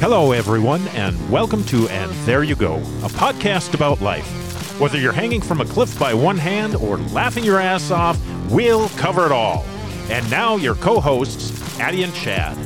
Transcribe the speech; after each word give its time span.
Hello, 0.00 0.32
everyone, 0.32 0.86
and 0.88 1.30
welcome 1.30 1.64
to 1.64 1.88
And 1.88 2.10
There 2.26 2.42
You 2.44 2.54
Go, 2.54 2.76
a 2.76 3.08
podcast 3.08 3.74
about 3.74 4.00
life. 4.00 4.26
Whether 4.80 4.98
you're 4.98 5.12
hanging 5.12 5.40
from 5.40 5.60
a 5.60 5.64
cliff 5.64 5.98
by 5.98 6.14
one 6.14 6.36
hand 6.38 6.76
or 6.76 6.98
laughing 6.98 7.42
your 7.44 7.58
ass 7.58 7.90
off, 7.90 8.18
we'll 8.50 8.88
cover 8.90 9.26
it 9.26 9.32
all. 9.32 9.64
And 10.10 10.28
now, 10.30 10.56
your 10.56 10.74
co 10.76 11.00
hosts, 11.00 11.78
Addie 11.80 12.02
and 12.04 12.14
Chad. 12.14 12.56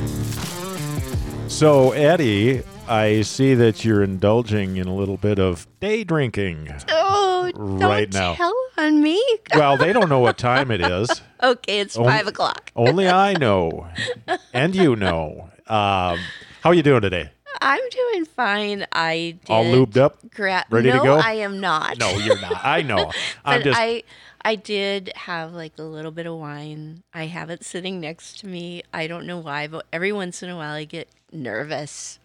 So, 1.49 1.93
Addie, 1.93 2.61
I 2.87 3.21
see 3.21 3.53
that 3.55 3.83
you're 3.83 4.03
indulging 4.03 4.77
in 4.77 4.87
a 4.87 4.95
little 4.95 5.17
bit 5.17 5.39
of 5.39 5.67
day 5.79 6.03
drinking. 6.03 6.69
Oh, 6.89 7.51
don't 7.53 7.79
Right 7.79 8.11
now. 8.13 8.35
tell 8.35 8.53
on 8.77 9.01
me. 9.01 9.21
Well, 9.55 9.77
they 9.77 9.93
don't 9.93 10.09
know 10.09 10.19
what 10.19 10.37
time 10.37 10.71
it 10.71 10.81
is. 10.81 11.21
Okay, 11.41 11.79
it's 11.79 11.97
Oh. 11.97 12.03
five 12.05 12.27
o'clock. 12.27 12.71
Only 12.75 13.07
I 13.09 13.33
know, 13.33 13.87
and 14.53 14.75
you 14.75 14.95
know. 14.95 15.49
Um, 15.67 16.19
how 16.63 16.69
are 16.69 16.73
you 16.73 16.83
doing 16.83 17.01
today? 17.01 17.29
I'm 17.61 17.81
doing 17.89 18.25
fine. 18.25 18.85
I 18.91 19.37
did 19.45 19.51
All 19.51 19.63
lubed 19.65 19.97
up? 19.97 20.17
Gra- 20.33 20.65
Ready 20.69 20.91
to 20.91 20.97
no, 20.97 21.03
go? 21.03 21.15
I 21.17 21.33
am 21.33 21.59
not. 21.59 21.97
No, 21.99 22.09
you're 22.17 22.39
not. 22.41 22.59
I 22.65 22.81
know. 22.81 23.11
I'm 23.45 23.59
but 23.59 23.63
just. 23.65 23.79
I 23.79 24.03
I 24.45 24.55
did 24.55 25.11
have 25.15 25.53
like 25.53 25.73
a 25.77 25.83
little 25.83 26.11
bit 26.11 26.25
of 26.25 26.35
wine. 26.37 27.03
I 27.13 27.27
have 27.27 27.49
it 27.49 27.63
sitting 27.63 27.99
next 28.01 28.39
to 28.39 28.47
me. 28.47 28.83
I 28.93 29.07
don't 29.07 29.25
know 29.25 29.37
why, 29.39 29.67
but 29.67 29.85
every 29.93 30.11
once 30.11 30.43
in 30.43 30.49
a 30.49 30.55
while 30.57 30.73
I 30.73 30.83
get 30.85 31.07
nervous. 31.31 32.19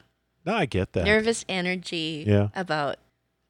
no, 0.44 0.54
I 0.54 0.66
get 0.66 0.92
that. 0.94 1.04
Nervous 1.04 1.44
energy 1.48 2.24
Yeah. 2.26 2.48
about 2.54 2.96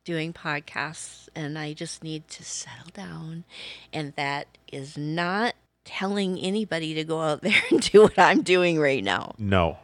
doing 0.05 0.32
podcasts 0.32 1.29
and 1.34 1.59
I 1.59 1.74
just 1.74 2.02
need 2.02 2.29
to 2.29 2.43
settle 2.43 2.91
down 2.95 3.45
and 3.93 4.15
that 4.16 4.46
is 4.73 4.96
not 4.96 5.54
telling 5.85 6.38
anybody 6.38 6.95
to 6.95 7.04
go 7.04 7.20
out 7.20 7.43
there 7.43 7.60
and 7.70 7.80
do 7.80 8.02
what 8.02 8.18
I'm 8.18 8.41
doing 8.43 8.79
right 8.79 9.04
now. 9.04 9.35
No, 9.38 9.76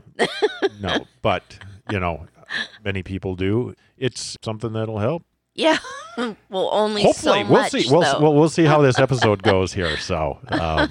no, 0.80 1.06
but 1.22 1.58
you 1.90 2.00
know, 2.00 2.26
many 2.84 3.02
people 3.02 3.36
do. 3.36 3.74
It's 3.96 4.36
something 4.42 4.72
that'll 4.72 4.98
help. 4.98 5.24
Yeah. 5.54 5.78
well, 6.16 6.68
only 6.72 7.02
Hopefully, 7.02 7.42
so 7.42 7.50
we'll 7.50 7.62
much, 7.62 7.70
see. 7.72 7.86
We'll, 7.90 8.20
we'll 8.20 8.34
we'll 8.34 8.48
see 8.48 8.64
how 8.64 8.80
this 8.80 8.98
episode 9.00 9.42
goes 9.42 9.72
here. 9.72 9.96
So, 9.96 10.38
um, 10.48 10.90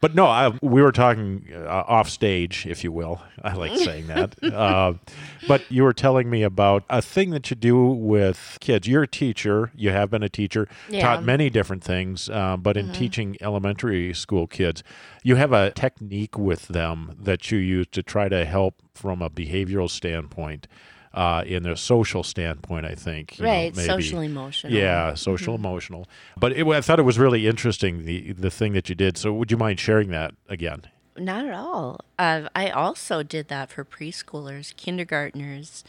but 0.00 0.14
no, 0.14 0.26
I, 0.26 0.52
we 0.62 0.82
were 0.82 0.92
talking 0.92 1.44
uh, 1.52 1.84
off 1.86 2.08
stage, 2.08 2.66
if 2.66 2.84
you 2.84 2.92
will. 2.92 3.20
I 3.42 3.54
like 3.54 3.76
saying 3.76 4.06
that. 4.08 4.42
uh, 4.42 4.94
but 5.48 5.62
you 5.70 5.84
were 5.84 5.92
telling 5.92 6.28
me 6.28 6.42
about 6.42 6.84
a 6.88 7.02
thing 7.02 7.30
that 7.30 7.50
you 7.50 7.56
do 7.56 7.86
with 7.86 8.58
kids. 8.60 8.88
You're 8.88 9.04
a 9.04 9.08
teacher. 9.08 9.72
You 9.74 9.90
have 9.90 10.10
been 10.10 10.22
a 10.22 10.28
teacher. 10.28 10.68
Yeah. 10.88 11.02
Taught 11.02 11.24
many 11.24 11.50
different 11.50 11.84
things, 11.84 12.28
uh, 12.28 12.56
but 12.56 12.76
in 12.76 12.92
teaching 12.92 13.36
elementary 13.40 14.14
school 14.14 14.46
kids, 14.46 14.82
you 15.22 15.36
have 15.36 15.52
a 15.52 15.70
technique 15.70 16.38
with 16.38 16.68
them 16.68 17.16
that 17.20 17.50
you 17.50 17.58
use 17.58 17.86
to 17.92 18.02
try 18.02 18.28
to 18.28 18.44
help 18.44 18.82
from 18.94 19.22
a 19.22 19.30
behavioral 19.30 19.88
standpoint. 19.88 20.66
Uh, 21.14 21.42
in 21.46 21.66
a 21.66 21.76
social 21.76 22.22
standpoint, 22.22 22.84
I 22.84 22.94
think. 22.94 23.38
you 23.38 23.44
know, 23.44 23.50
right, 23.50 23.74
maybe. 23.74 23.88
social 23.88 24.20
emotional. 24.20 24.72
Yeah, 24.72 25.14
social 25.14 25.54
emotional. 25.54 26.06
But 26.38 26.52
it, 26.52 26.66
I 26.66 26.80
thought 26.82 26.98
it 26.98 27.04
was 27.04 27.18
really 27.18 27.46
interesting 27.46 28.04
the 28.04 28.32
the 28.32 28.50
thing 28.50 28.74
that 28.74 28.88
you 28.88 28.94
did. 28.94 29.16
So 29.16 29.32
would 29.32 29.50
you 29.50 29.56
mind 29.56 29.80
sharing 29.80 30.10
that 30.10 30.34
again? 30.48 30.82
Not 31.16 31.46
at 31.46 31.54
all. 31.54 32.00
Uh, 32.18 32.48
I 32.54 32.70
also 32.70 33.22
did 33.22 33.48
that 33.48 33.70
for 33.70 33.84
preschoolers, 33.84 34.76
kindergartners, 34.76 35.82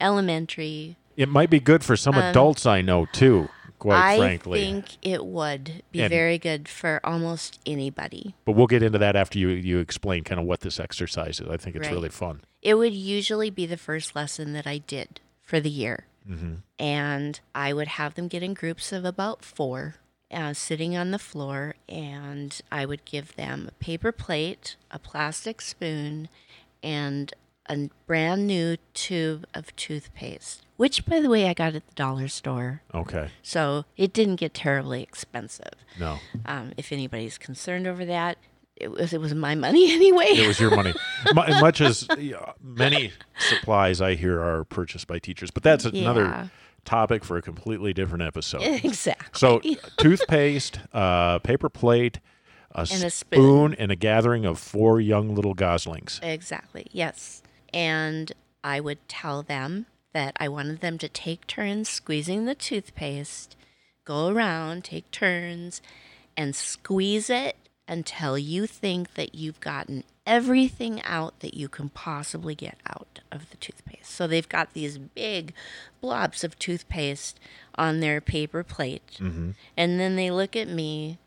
elementary. 0.00 0.96
It 1.16 1.28
might 1.28 1.50
be 1.50 1.60
good 1.60 1.84
for 1.84 1.96
some 1.96 2.16
adults 2.16 2.66
I 2.66 2.80
know 2.82 3.06
too. 3.06 3.48
Quite 3.84 4.14
I 4.14 4.16
frankly, 4.18 4.60
think 4.60 4.84
it 5.02 5.24
would 5.26 5.82
be 5.92 6.00
And- 6.00 6.10
very 6.10 6.38
good 6.38 6.68
for 6.68 7.00
almost 7.04 7.60
anybody. 7.66 8.34
but 8.46 8.52
we'll 8.52 8.66
get 8.66 8.82
into 8.82 8.98
that 8.98 9.14
after 9.14 9.38
you 9.38 9.48
you 9.50 9.78
explain 9.78 10.24
kind 10.24 10.40
of 10.40 10.46
what 10.46 10.60
this 10.60 10.80
exercise 10.80 11.38
is. 11.40 11.48
I 11.48 11.56
think 11.58 11.76
it's 11.76 11.86
Right. 11.88 11.94
really 11.94 12.08
fun. 12.08 12.40
It 12.62 12.74
would 12.74 12.94
usually 12.94 13.50
be 13.50 13.66
the 13.66 13.76
first 13.76 14.16
lesson 14.16 14.54
that 14.54 14.66
I 14.66 14.78
did 14.78 15.20
for 15.42 15.60
the 15.60 15.68
year. 15.70 16.06
Mm-hmm. 16.28 16.54
And 16.78 17.40
I 17.54 17.74
would 17.74 17.88
have 17.88 18.14
them 18.14 18.28
get 18.28 18.42
in 18.42 18.54
groups 18.54 18.90
of 18.92 19.04
about 19.04 19.44
four, 19.44 19.96
uh, 20.30 20.54
sitting 20.54 20.96
on 20.96 21.10
the 21.10 21.18
floor, 21.18 21.74
and 21.86 22.58
I 22.72 22.86
would 22.86 23.04
give 23.04 23.36
them 23.36 23.68
a 23.68 23.72
paper 23.84 24.10
plate, 24.12 24.76
a 24.90 24.98
plastic 24.98 25.60
spoon, 25.60 26.30
and 26.82 27.34
a 27.68 27.88
brand 28.06 28.46
new 28.46 28.76
tube 28.92 29.46
of 29.54 29.74
toothpaste, 29.76 30.62
which, 30.76 31.06
by 31.06 31.20
the 31.20 31.28
way, 31.30 31.48
I 31.48 31.54
got 31.54 31.74
at 31.74 31.86
the 31.86 31.94
dollar 31.94 32.28
store. 32.28 32.82
Okay, 32.94 33.28
So 33.42 33.84
it 33.96 34.12
didn't 34.12 34.36
get 34.36 34.54
terribly 34.54 35.02
expensive. 35.02 35.72
no, 35.98 36.18
Um, 36.46 36.72
if 36.76 36.92
anybody's 36.92 37.38
concerned 37.38 37.86
over 37.86 38.04
that, 38.04 38.38
it 38.76 38.90
was 38.90 39.12
it 39.12 39.20
was 39.20 39.34
my 39.34 39.54
money 39.54 39.92
anyway. 39.94 40.26
it 40.30 40.46
was 40.48 40.58
your 40.58 40.74
money. 40.74 40.92
Mu- 41.32 41.60
much 41.60 41.80
as 41.80 42.06
yeah, 42.18 42.52
many 42.60 43.12
supplies 43.38 44.00
I 44.00 44.14
hear 44.14 44.42
are 44.42 44.64
purchased 44.64 45.06
by 45.06 45.18
teachers, 45.20 45.50
but 45.52 45.62
that's 45.62 45.84
Yeah. 45.84 46.02
another 46.02 46.50
topic 46.84 47.24
for 47.24 47.36
a 47.36 47.42
completely 47.42 47.92
different 47.94 48.24
episode. 48.24 48.62
exactly. 48.84 49.38
So 49.38 49.60
toothpaste, 49.96 50.80
uh, 50.92 51.38
paper 51.38 51.68
plate, 51.68 52.18
a, 52.72 52.80
And 52.80 53.04
a 53.04 53.10
spoon, 53.10 53.10
spoon. 53.10 53.74
and 53.78 53.92
a 53.92 53.96
gathering 53.96 54.44
of 54.44 54.58
four 54.58 55.00
young 55.00 55.34
little 55.34 55.54
goslings. 55.54 56.18
Exactly. 56.22 56.86
Yes. 56.90 57.42
And 57.74 58.32
I 58.62 58.80
would 58.80 59.06
tell 59.08 59.42
them 59.42 59.86
that 60.12 60.36
I 60.38 60.48
wanted 60.48 60.80
them 60.80 60.96
to 60.98 61.08
take 61.08 61.46
turns 61.46 61.88
squeezing 61.88 62.44
the 62.44 62.54
toothpaste, 62.54 63.56
go 64.04 64.28
around, 64.28 64.84
take 64.84 65.10
turns, 65.10 65.82
and 66.36 66.54
squeeze 66.54 67.28
it 67.28 67.56
until 67.86 68.38
you 68.38 68.66
think 68.66 69.14
that 69.14 69.34
you've 69.34 69.60
gotten 69.60 70.04
everything 70.26 71.02
out 71.02 71.38
that 71.40 71.54
you 71.54 71.68
can 71.68 71.90
possibly 71.90 72.54
get 72.54 72.78
out 72.86 73.20
of 73.30 73.50
the 73.50 73.56
toothpaste. 73.56 74.10
So 74.10 74.26
they've 74.26 74.48
got 74.48 74.72
these 74.72 74.96
big 74.96 75.52
blobs 76.00 76.44
of 76.44 76.58
toothpaste 76.58 77.38
on 77.74 78.00
their 78.00 78.20
paper 78.20 78.62
plate. 78.62 79.18
Mm-hmm. 79.18 79.50
And 79.76 80.00
then 80.00 80.16
they 80.16 80.30
look 80.30 80.56
at 80.56 80.68
me 80.68 81.18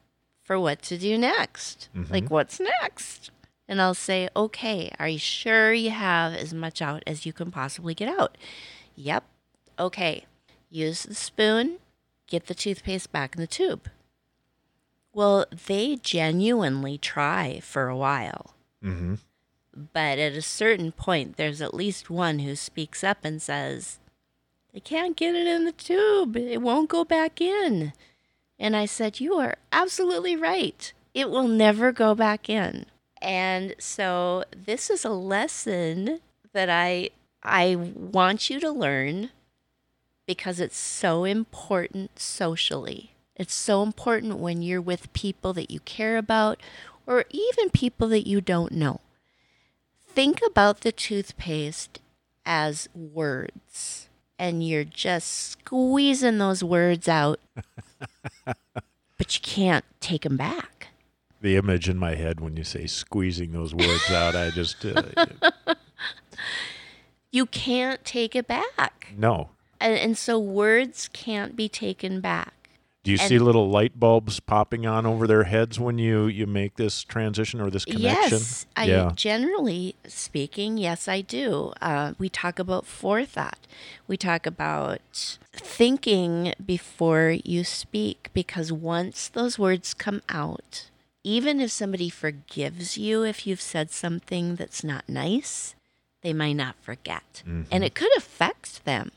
for 0.44 0.60
what 0.60 0.82
to 0.84 0.98
do 0.98 1.18
next. 1.18 1.90
Mm-hmm. 1.96 2.12
Like, 2.12 2.32
what's 2.32 2.60
next? 2.60 3.32
And 3.68 3.82
I'll 3.82 3.94
say, 3.94 4.30
okay, 4.36 4.92
are 4.98 5.10
you 5.10 5.20
sure 5.20 5.74
you 5.74 5.90
have 5.90 6.34
as 6.34 6.54
much 6.54 6.82
out 6.82 7.04
as 7.06 7.26
you 7.26 7.34
can 7.34 7.52
possibly 7.52 7.94
get 7.94 8.08
out? 8.08 8.38
Yep. 8.96 9.24
Okay. 9.78 10.26
Use 10.70 11.04
the 11.04 11.16
spoon, 11.16 11.78
get 12.28 12.48
the 12.48 12.56
toothpaste 12.56 13.12
back 13.12 13.36
in 13.36 13.42
the 13.42 13.48
tube. 13.48 13.90
Well, 15.14 15.46
they 15.66 15.96
genuinely 15.96 16.98
try 16.98 17.60
for 17.62 17.88
a 17.88 17.98
while. 17.98 18.54
Mm-hmm. 18.84 19.16
But 19.94 20.20
at 20.20 20.34
a 20.34 20.42
certain 20.42 20.92
point, 20.92 21.38
there's 21.38 21.62
at 21.62 21.74
least 21.74 22.10
one 22.10 22.40
who 22.40 22.56
speaks 22.56 23.04
up 23.04 23.20
and 23.24 23.42
says, 23.42 24.00
They 24.74 24.80
can't 24.80 25.16
get 25.16 25.36
it 25.36 25.48
in 25.48 25.66
the 25.66 25.72
tube. 25.72 26.36
It 26.36 26.62
won't 26.62 26.90
go 26.90 27.04
back 27.04 27.40
in. 27.42 27.94
And 28.60 28.76
I 28.76 28.86
said, 28.86 29.20
You 29.20 29.36
are 29.36 29.56
absolutely 29.72 30.36
right. 30.36 30.92
It 31.14 31.30
will 31.30 31.48
never 31.48 31.92
go 31.92 32.16
back 32.16 32.50
in. 32.50 32.86
And 33.22 33.76
so 33.80 34.44
this 34.56 34.90
is 34.90 35.04
a 35.04 35.10
lesson 35.10 36.20
that 36.54 36.70
I 36.70 37.10
I 37.44 37.76
want 37.76 38.50
you 38.50 38.60
to 38.60 38.72
learn 38.72 39.30
because 40.26 40.60
it's 40.60 40.78
so 40.78 41.24
important 41.24 42.20
socially. 42.20 43.12
It's 43.36 43.54
so 43.54 43.84
important 43.84 44.40
when 44.40 44.62
you're 44.62 44.82
with 44.82 45.14
people 45.14 45.54
that 45.54 45.72
you 45.72 45.80
care 45.82 46.18
about 46.18 46.60
or 47.06 47.26
even 47.30 47.70
people 47.70 48.08
that 48.10 48.28
you 48.28 48.42
don't 48.42 48.74
know. 48.74 49.00
Think 50.10 50.42
about 50.46 50.82
the 50.82 50.92
toothpaste 50.92 52.00
as 52.46 52.90
words, 52.96 54.10
and 54.40 54.68
you're 54.68 54.84
just 54.84 55.52
squeezing 55.52 56.38
those 56.38 56.64
words 56.64 57.08
out, 57.08 57.40
but 58.46 59.36
you 59.36 59.42
can't 59.42 59.86
take 60.00 60.24
them 60.24 60.38
back. 60.38 60.77
The 61.42 61.56
image 61.56 61.88
in 61.88 61.98
my 61.98 62.16
head 62.16 62.40
when 62.40 62.58
you 62.58 62.64
say 62.64 62.88
squeezing 62.88 63.52
those 63.52 63.74
words 63.74 64.10
out, 64.12 64.36
I 64.36 64.50
just 64.50 64.84
uh, 64.86 65.04
You 67.32 67.46
can't 67.46 68.04
take 68.06 68.36
it 68.36 68.48
back. 68.48 69.14
no. 69.18 69.50
And, 69.80 69.94
and 69.96 70.18
so 70.18 70.40
words 70.40 71.08
can't 71.14 71.56
be 71.56 71.70
taken 71.70 72.20
back. 72.20 72.54
Do 73.04 73.12
you 73.12 73.20
And- 73.22 73.30
see 73.30 73.38
little 73.38 73.70
light 73.70 74.00
bulbs 74.00 74.40
popping 74.40 74.88
on 74.88 75.06
over 75.06 75.28
their 75.28 75.44
heads 75.44 75.80
when 75.80 76.00
you 76.00 76.26
you 76.26 76.48
make 76.48 76.76
this 76.78 77.04
transition 77.04 77.62
or 77.62 77.70
this 77.70 77.86
connection? 77.86 78.32
Yes, 78.40 78.66
I 78.76 78.86
yeah. 78.86 79.12
generally 79.16 79.94
speaking, 80.08 80.80
yes, 80.80 81.08
I 81.08 81.22
do. 81.22 81.74
Uh, 81.80 82.14
we 82.18 82.28
talk 82.28 82.58
about 82.58 82.88
forethought. 82.88 83.60
We 84.08 84.18
talk 84.18 84.48
about 84.48 85.38
thinking 85.54 86.54
before 86.66 87.36
you 87.46 87.64
speak 87.64 88.30
because 88.34 88.72
once 88.72 89.28
those 89.30 89.60
words 89.60 89.94
come 89.94 90.22
out, 90.28 90.90
even 91.28 91.60
if 91.60 91.72
somebody 91.72 92.10
forgives 92.10 92.98
you 92.98 93.24
if 93.26 93.46
you've 93.46 93.60
said 93.62 93.92
something 93.92 94.56
that's 94.56 94.82
not 94.84 95.04
nice, 95.10 95.76
they 96.22 96.32
might 96.34 96.54
not 96.54 96.76
forget, 96.82 97.44
Mm-hmm. 97.46 97.64
and 97.72 97.84
it 97.84 97.94
could 97.94 98.16
affect 98.16 98.86
them. 98.86 99.12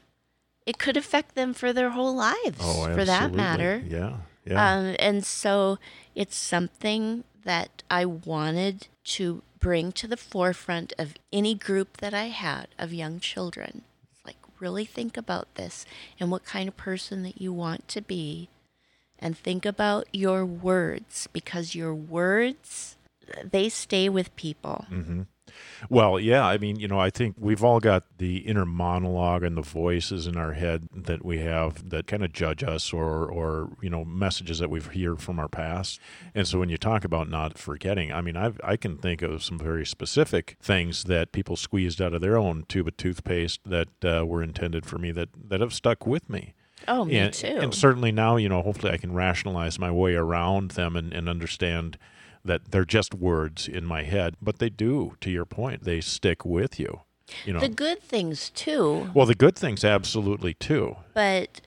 It 0.67 0.77
could 0.79 0.97
affect 0.97 1.35
them 1.35 1.55
for 1.55 1.73
their 1.73 1.91
whole 1.91 2.15
lives, 2.15 2.59
Oh, 2.61 2.93
for 2.95 3.05
that 3.05 3.33
matter. 3.33 3.83
Yeah. 3.87 4.17
Yeah. 4.45 4.61
Um, 4.77 4.97
and 4.99 5.25
so 5.25 5.79
it's 6.15 6.37
something 6.37 7.25
that 7.45 7.83
I 7.91 8.05
wanted 8.05 8.89
to 9.17 9.43
bring 9.59 9.93
to 9.93 10.06
the 10.09 10.17
forefront 10.17 10.93
of 10.99 11.15
any 11.33 11.55
group 11.55 11.99
that 11.99 12.15
I 12.15 12.27
had 12.29 12.67
of 12.79 12.93
young 12.93 13.21
children. 13.21 13.83
It's 14.11 14.25
like, 14.27 14.37
really 14.59 14.85
think 14.85 15.17
about 15.17 15.55
this 15.55 15.85
and 16.19 16.31
what 16.31 16.45
kind 16.45 16.69
of 16.69 16.77
person 16.77 17.23
that 17.23 17.41
you 17.41 17.53
want 17.53 17.87
to 17.89 18.01
be. 18.03 18.49
And 19.20 19.37
think 19.37 19.67
about 19.67 20.06
your 20.12 20.46
words 20.46 21.28
because 21.32 21.75
your 21.75 21.94
words, 21.94 22.96
they 23.44 23.69
stay 23.69 24.08
with 24.08 24.34
people. 24.37 24.87
Well, 25.88 26.20
yeah, 26.20 26.46
I 26.46 26.58
mean, 26.58 26.78
you 26.78 26.88
know, 26.88 26.99
I 26.99 27.11
think 27.11 27.37
we've 27.38 27.64
all 27.64 27.81
got 27.81 28.05
the 28.19 28.38
inner 28.38 28.67
monologue 28.67 29.43
and 29.43 29.56
the 29.56 29.62
voices 29.62 30.26
in 30.26 30.37
our 30.37 30.52
head 30.52 30.88
that 30.94 31.25
we 31.25 31.38
have 31.38 31.90
that 31.90 32.06
kind 32.06 32.25
of 32.25 32.32
judge 32.32 32.62
us 32.62 32.93
or 32.93 33.26
or, 33.26 33.70
you 33.81 33.90
know, 33.90 34.05
messages 34.05 34.58
that 34.58 34.70
we've 34.70 34.87
heard 34.87 35.20
from 35.20 35.38
our 35.38 35.49
past. 35.49 36.00
And 36.34 36.46
so 36.46 36.58
when 36.58 36.69
you 36.69 36.76
talk 36.76 37.05
about 37.05 37.28
not 37.28 37.58
forgetting, 37.58 38.12
I 38.12 38.20
mean, 38.20 38.37
I 38.37 38.52
I 38.62 38.76
can 38.76 38.99
think 38.99 39.22
of 39.22 39.43
some 39.43 39.58
very 39.58 39.87
specific 39.87 40.56
things 40.61 41.05
that 41.05 41.32
people 41.32 41.56
squeezed 41.56 42.00
out 42.00 42.14
of 42.14 42.20
their 42.20 42.37
own 42.37 42.64
tube 42.69 42.88
of 42.88 42.96
toothpaste 42.96 43.61
that 43.67 43.88
uh, 44.05 44.25
were 44.26 44.43
intended 44.43 44.87
for 44.87 44.99
me 44.99 45.12
that 45.12 45.31
that 45.49 45.61
have 45.61 45.72
stuck 45.72 46.06
with 46.06 46.28
me. 46.28 46.55
Oh, 46.91 47.05
me 47.05 47.19
and, 47.19 47.33
too. 47.33 47.47
And 47.47 47.73
certainly 47.73 48.11
now, 48.11 48.37
you 48.37 48.49
know, 48.49 48.63
hopefully 48.63 48.93
I 48.93 48.97
can 48.97 49.15
rationalize 49.15 49.79
my 49.79 49.93
way 49.93 50.15
around 50.15 50.73
them 50.73 50.97
and, 50.97 51.13
and 51.13 51.29
understand 51.29 51.97
that 52.45 52.73
they're 52.73 52.85
just 52.85 53.15
words 53.15 53.69
in 53.69 53.85
my 53.85 54.03
head, 54.03 54.35
but 54.43 54.59
they 54.59 54.71
do, 54.71 55.17
to 55.21 55.31
your 55.31 55.45
point, 55.45 55.85
they 55.85 56.01
stick 56.01 56.45
with 56.45 56.81
you. 56.81 57.03
You 57.45 57.53
know, 57.53 57.61
the 57.61 57.69
good 57.69 58.03
things 58.03 58.51
too, 58.51 59.11
well, 59.15 59.25
the 59.25 59.37
good 59.37 59.55
things 59.55 59.85
absolutely 59.85 60.55
too. 60.55 60.97
but 61.15 61.61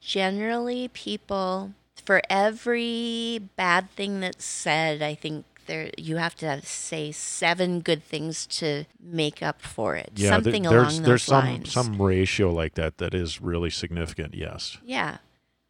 generally 0.00 0.86
people 0.86 1.72
for 2.04 2.22
every 2.30 3.40
bad 3.56 3.90
thing 3.90 4.20
that's 4.20 4.44
said, 4.44 5.02
I 5.02 5.16
think 5.16 5.44
there 5.68 5.90
you 5.96 6.16
have 6.16 6.34
to 6.36 6.60
say 6.62 7.12
seven 7.12 7.80
good 7.80 8.02
things 8.02 8.46
to 8.58 8.84
make 9.00 9.40
up 9.42 9.62
for 9.62 9.94
it. 9.94 10.10
Yeah, 10.16 10.30
th- 10.30 10.42
Something 10.44 10.62
there's 10.64 10.72
along 10.72 10.84
those 10.86 11.02
there's 11.02 11.22
some 11.22 11.44
lines. 11.44 11.72
some 11.72 12.02
ratio 12.02 12.50
like 12.52 12.74
that 12.74 12.98
that 12.98 13.14
is 13.14 13.40
really 13.40 13.70
significant. 13.70 14.34
Yes. 14.34 14.78
Yeah. 14.84 15.18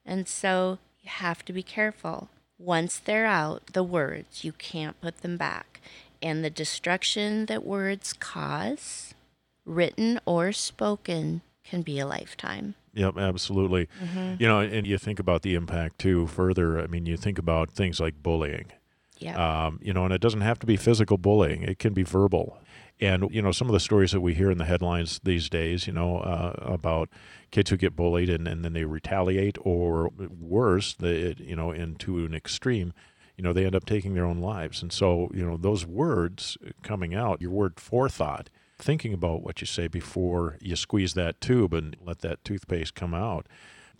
And 0.06 0.26
so 0.26 0.78
you 1.02 1.10
have 1.10 1.44
to 1.44 1.52
be 1.52 1.62
careful. 1.62 2.30
Once 2.58 2.98
they're 2.98 3.26
out, 3.26 3.66
the 3.74 3.84
words, 3.84 4.42
you 4.42 4.52
can't 4.52 4.98
put 5.02 5.18
them 5.18 5.36
back. 5.36 5.80
And 6.22 6.42
the 6.42 6.50
destruction 6.50 7.46
that 7.46 7.64
words 7.64 8.12
cause, 8.14 9.14
written 9.64 10.18
or 10.24 10.52
spoken, 10.52 11.42
can 11.62 11.82
be 11.82 11.98
a 12.00 12.06
lifetime. 12.06 12.74
Yep, 12.94 13.16
absolutely. 13.18 13.86
Mm-hmm. 14.02 14.34
You 14.42 14.48
know, 14.48 14.58
and 14.60 14.86
you 14.86 14.98
think 14.98 15.20
about 15.20 15.42
the 15.42 15.54
impact 15.54 16.00
too. 16.00 16.26
Further, 16.26 16.80
I 16.80 16.88
mean, 16.88 17.06
you 17.06 17.16
think 17.16 17.38
about 17.38 17.70
things 17.70 18.00
like 18.00 18.22
bullying. 18.22 18.72
Yeah. 19.18 19.66
um, 19.66 19.80
you 19.82 19.92
know, 19.92 20.04
and 20.04 20.14
it 20.14 20.20
doesn't 20.20 20.42
have 20.42 20.58
to 20.60 20.66
be 20.66 20.76
physical 20.76 21.18
bullying; 21.18 21.62
it 21.62 21.78
can 21.78 21.92
be 21.92 22.02
verbal. 22.02 22.58
And 23.00 23.28
you 23.30 23.42
know, 23.42 23.52
some 23.52 23.68
of 23.68 23.72
the 23.72 23.80
stories 23.80 24.12
that 24.12 24.20
we 24.20 24.34
hear 24.34 24.50
in 24.50 24.58
the 24.58 24.64
headlines 24.64 25.20
these 25.22 25.48
days, 25.48 25.86
you 25.86 25.92
know, 25.92 26.18
uh, 26.18 26.54
about 26.60 27.08
kids 27.50 27.70
who 27.70 27.76
get 27.76 27.94
bullied 27.94 28.28
and, 28.28 28.48
and 28.48 28.64
then 28.64 28.72
they 28.72 28.84
retaliate, 28.84 29.56
or 29.60 30.10
worse, 30.40 30.94
they 30.94 31.34
you 31.38 31.54
know, 31.54 31.70
into 31.70 32.24
an 32.24 32.34
extreme, 32.34 32.92
you 33.36 33.44
know, 33.44 33.52
they 33.52 33.64
end 33.64 33.76
up 33.76 33.86
taking 33.86 34.14
their 34.14 34.24
own 34.24 34.38
lives. 34.38 34.82
And 34.82 34.92
so, 34.92 35.30
you 35.32 35.44
know, 35.44 35.56
those 35.56 35.86
words 35.86 36.58
coming 36.82 37.14
out, 37.14 37.40
your 37.40 37.52
word 37.52 37.78
forethought, 37.78 38.50
thinking 38.78 39.12
about 39.14 39.42
what 39.42 39.60
you 39.60 39.66
say 39.66 39.86
before 39.86 40.56
you 40.60 40.74
squeeze 40.74 41.14
that 41.14 41.40
tube 41.40 41.72
and 41.72 41.96
let 42.04 42.20
that 42.20 42.44
toothpaste 42.44 42.94
come 42.94 43.14
out. 43.14 43.46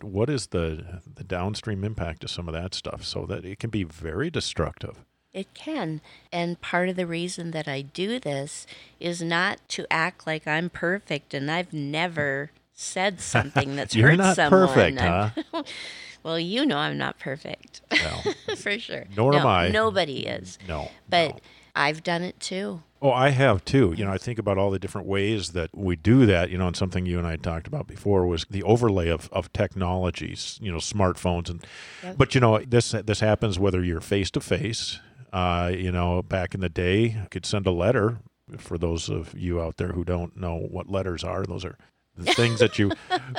What 0.01 0.29
is 0.29 0.47
the 0.47 1.01
the 1.13 1.23
downstream 1.23 1.83
impact 1.83 2.23
of 2.23 2.31
some 2.31 2.47
of 2.49 2.53
that 2.53 2.73
stuff? 2.73 3.03
So 3.05 3.25
that 3.27 3.45
it 3.45 3.59
can 3.59 3.69
be 3.69 3.83
very 3.83 4.29
destructive. 4.29 5.05
It 5.33 5.53
can. 5.53 6.01
And 6.31 6.59
part 6.59 6.89
of 6.89 6.95
the 6.95 7.05
reason 7.05 7.51
that 7.51 7.67
I 7.67 7.81
do 7.81 8.19
this 8.19 8.65
is 8.99 9.21
not 9.21 9.59
to 9.69 9.85
act 9.91 10.25
like 10.25 10.47
I'm 10.47 10.69
perfect 10.69 11.33
and 11.33 11.51
I've 11.51 11.71
never 11.71 12.51
said 12.73 13.21
something 13.21 13.75
that's 13.75 13.95
You're 13.95 14.09
hurt 14.09 14.17
not 14.17 14.35
someone. 14.35 14.67
perfect, 14.67 14.99
huh? 14.99 15.63
well, 16.23 16.39
you 16.39 16.65
know 16.65 16.77
I'm 16.77 16.97
not 16.97 17.19
perfect. 17.19 17.81
Well, 17.91 18.23
For 18.57 18.79
sure. 18.79 19.05
Nor 19.15 19.33
no, 19.33 19.39
am 19.39 19.47
I. 19.47 19.69
Nobody 19.69 20.25
is. 20.25 20.57
no. 20.67 20.89
But 21.07 21.35
no. 21.35 21.39
I've 21.75 22.03
done 22.03 22.23
it 22.23 22.39
too. 22.39 22.81
Oh, 23.01 23.11
I 23.11 23.29
have 23.29 23.63
too. 23.63 23.93
You 23.95 24.03
know, 24.03 24.11
mm. 24.11 24.15
I 24.15 24.17
think 24.17 24.39
about 24.39 24.57
all 24.57 24.71
the 24.71 24.79
different 24.79 25.07
ways 25.07 25.51
that 25.51 25.69
we 25.73 25.95
do 25.95 26.25
that. 26.25 26.49
You 26.49 26.57
know, 26.57 26.67
and 26.67 26.75
something 26.75 27.05
you 27.05 27.17
and 27.17 27.25
I 27.25 27.37
talked 27.37 27.67
about 27.67 27.87
before 27.87 28.25
was 28.25 28.45
the 28.49 28.63
overlay 28.63 29.07
of, 29.07 29.29
of 29.31 29.53
technologies. 29.53 30.59
You 30.61 30.71
know, 30.71 30.79
smartphones 30.79 31.49
and. 31.49 31.65
Yep. 32.03 32.17
But 32.17 32.35
you 32.35 32.41
know, 32.41 32.59
this 32.59 32.91
this 32.91 33.21
happens 33.21 33.57
whether 33.57 33.81
you're 33.83 34.01
face 34.01 34.29
to 34.31 34.41
face. 34.41 34.99
Uh, 35.31 35.71
You 35.75 35.91
know, 35.91 36.21
back 36.21 36.53
in 36.53 36.61
the 36.61 36.69
day, 36.69 37.01
you 37.07 37.27
could 37.29 37.45
send 37.45 37.67
a 37.67 37.71
letter. 37.71 38.19
For 38.57 38.77
those 38.79 39.09
of 39.09 39.37
you 39.37 39.61
out 39.61 39.77
there 39.77 39.89
who 39.89 40.03
don't 40.03 40.35
know 40.35 40.55
what 40.55 40.89
letters 40.89 41.23
are, 41.23 41.45
those 41.45 41.63
are 41.63 41.77
the 42.17 42.33
things 42.41 42.59
that 42.59 42.79
you 42.79 42.91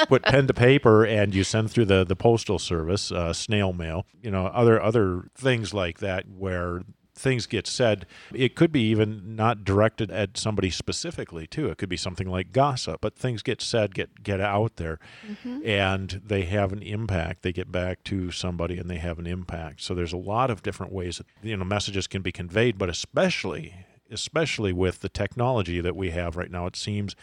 put 0.09 0.23
pen 0.23 0.47
to 0.47 0.55
paper 0.55 1.05
and 1.05 1.35
you 1.35 1.43
send 1.43 1.69
through 1.71 1.87
the 1.87 2.05
the 2.05 2.15
postal 2.15 2.61
service, 2.61 3.11
uh, 3.11 3.33
snail 3.33 3.73
mail. 3.73 4.07
You 4.23 4.31
know, 4.31 4.47
other 4.47 4.81
other 4.81 5.25
things 5.35 5.75
like 5.75 5.99
that 5.99 6.29
where 6.29 6.83
things 7.21 7.47
get 7.47 7.67
said. 7.67 8.07
It 8.35 8.57
could 8.57 8.73
be 8.73 8.83
even 8.83 9.37
not 9.37 9.65
directed 9.65 10.11
at 10.11 10.37
somebody 10.37 10.71
specifically 10.71 11.47
too. 11.47 11.69
It 11.69 11.79
could 11.79 11.89
be 11.89 11.97
something 11.97 12.29
like 12.29 12.53
gossip, 12.53 13.01
but 13.01 13.17
things 13.17 13.43
get 13.43 13.61
said, 13.61 13.95
get 13.95 14.23
get 14.23 14.41
out 14.41 14.77
there, 14.77 14.99
mm-hmm. 15.27 15.61
and 15.65 16.23
they 16.25 16.43
have 16.45 16.73
an 16.73 16.83
impact. 16.83 17.43
They 17.43 17.53
get 17.53 17.71
back 17.71 18.03
to 18.05 18.31
somebody 18.31 18.79
and 18.79 18.91
they 18.91 18.99
have 18.99 19.19
an 19.19 19.27
impact. 19.27 19.83
So 19.83 19.95
there's 19.95 20.13
a 20.13 20.19
lot 20.19 20.51
of 20.51 20.63
different 20.63 20.93
ways 20.93 21.19
that 21.19 21.27
you 21.43 21.57
know 21.57 21.65
messages 21.65 22.07
can 22.07 22.23
be 22.23 22.33
conveyed, 22.33 22.79
but 22.79 22.89
especially 22.89 23.87
especially 24.11 24.73
with 24.73 25.01
the 25.01 25.09
technology 25.09 25.81
that 25.81 25.95
we 25.95 26.11
have 26.11 26.37
right 26.37 26.51
now, 26.51 26.67
it 26.67 26.77
seems 26.77 27.15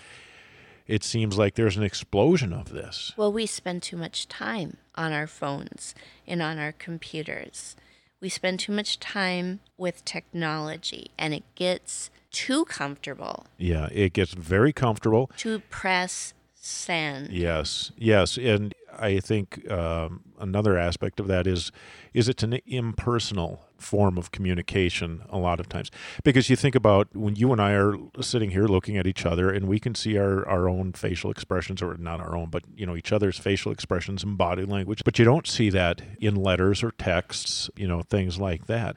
it 0.88 1.04
seems 1.04 1.38
like 1.38 1.56
there's 1.56 1.76
an 1.76 1.84
explosion 1.84 2.54
of 2.54 2.70
this. 2.70 3.14
Well, 3.18 3.34
we 3.34 3.46
spend 3.46 3.84
too 3.84 3.98
much 3.98 4.28
time 4.30 4.78
on 4.96 5.12
our 5.12 5.28
phones 5.28 5.94
and 6.26 6.42
on 6.42 6.58
our 6.60 6.72
computers. 6.72 7.76
We 8.20 8.30
spend 8.30 8.60
too 8.60 8.72
much 8.72 9.00
time 9.00 9.60
with 9.78 10.04
technology 10.06 11.12
and 11.20 11.34
it 11.36 11.44
gets 11.56 12.10
too 12.32 12.66
comfortable 12.66 13.46
Yeah, 13.58 13.88
it 13.92 14.14
gets 14.14 14.34
very 14.34 14.74
comfortable. 14.74 15.30
to 15.38 15.60
press 15.70 16.34
send. 16.68 17.32
Yes, 17.32 17.92
yes, 17.98 18.38
and 18.38 18.74
I 19.00 19.20
think 19.20 19.70
um, 19.72 20.22
another 20.40 20.78
aspect 20.78 21.20
of 21.20 21.28
that 21.28 21.48
is 21.48 21.72
is 22.14 22.28
it's 22.28 22.44
an 22.44 22.60
impersonal 22.66 23.64
form 23.78 24.18
of 24.18 24.32
communication 24.32 25.22
a 25.30 25.38
lot 25.38 25.60
of 25.60 25.70
times. 25.70 25.92
Because 26.24 26.50
you 26.50 26.56
think 26.56 26.76
about 26.76 27.16
when 27.16 27.36
you 27.36 27.52
and 27.52 27.62
I 27.62 27.74
are 27.74 27.96
sitting 28.22 28.52
here 28.52 28.66
looking 28.66 28.98
at 28.98 29.06
each 29.06 29.26
other 29.26 29.52
and 29.52 29.68
we 29.68 29.80
can 29.80 29.94
see 29.94 30.18
our, 30.18 30.48
our 30.48 30.68
own 30.68 30.94
facial 30.94 31.30
expressions 31.30 31.82
or 31.82 31.96
not 31.96 32.20
our 32.20 32.36
own 32.36 32.50
but 32.50 32.64
you 32.76 32.86
know 32.86 32.96
each 32.96 33.12
other's 33.12 33.38
facial 33.38 33.72
expressions 33.72 34.24
and 34.24 34.38
body 34.38 34.66
language 34.66 35.04
but 35.04 35.20
you 35.20 35.26
don't 35.26 35.48
see 35.48 35.70
that 35.70 36.02
in 36.20 36.36
letters 36.36 36.84
or 36.84 36.92
texts 36.92 37.70
you 37.76 37.88
know 37.88 38.02
things 38.02 38.40
like 38.40 38.66
that. 38.68 38.96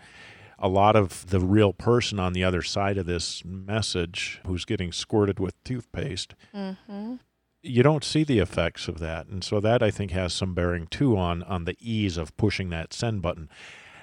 A 0.62 0.68
lot 0.68 0.94
of 0.94 1.26
the 1.30 1.40
real 1.40 1.73
person 1.73 2.18
on 2.18 2.35
the 2.35 2.44
other 2.44 2.61
side 2.61 2.99
of 2.99 3.06
this 3.06 3.42
message 3.47 4.40
who's 4.47 4.66
getting 4.66 4.92
squirted 4.92 5.38
with 5.38 5.62
toothpaste 5.64 6.35
you 7.62 7.83
don't 7.83 8.05
see 8.05 8.25
the 8.25 8.38
effects 8.38 8.88
of 8.88 8.99
that 8.99 9.26
and 9.26 9.45
so 9.45 9.61
that 9.61 9.83
i 9.83 9.90
think 9.90 10.11
has 10.11 10.33
some 10.33 10.55
bearing 10.55 10.87
too 10.87 11.17
on 11.17 11.43
on 11.45 11.64
the 11.64 11.76
ease 11.81 12.17
of 12.17 12.37
pushing 12.37 12.71
that 12.71 12.93
send 12.93 13.21
button 13.23 13.49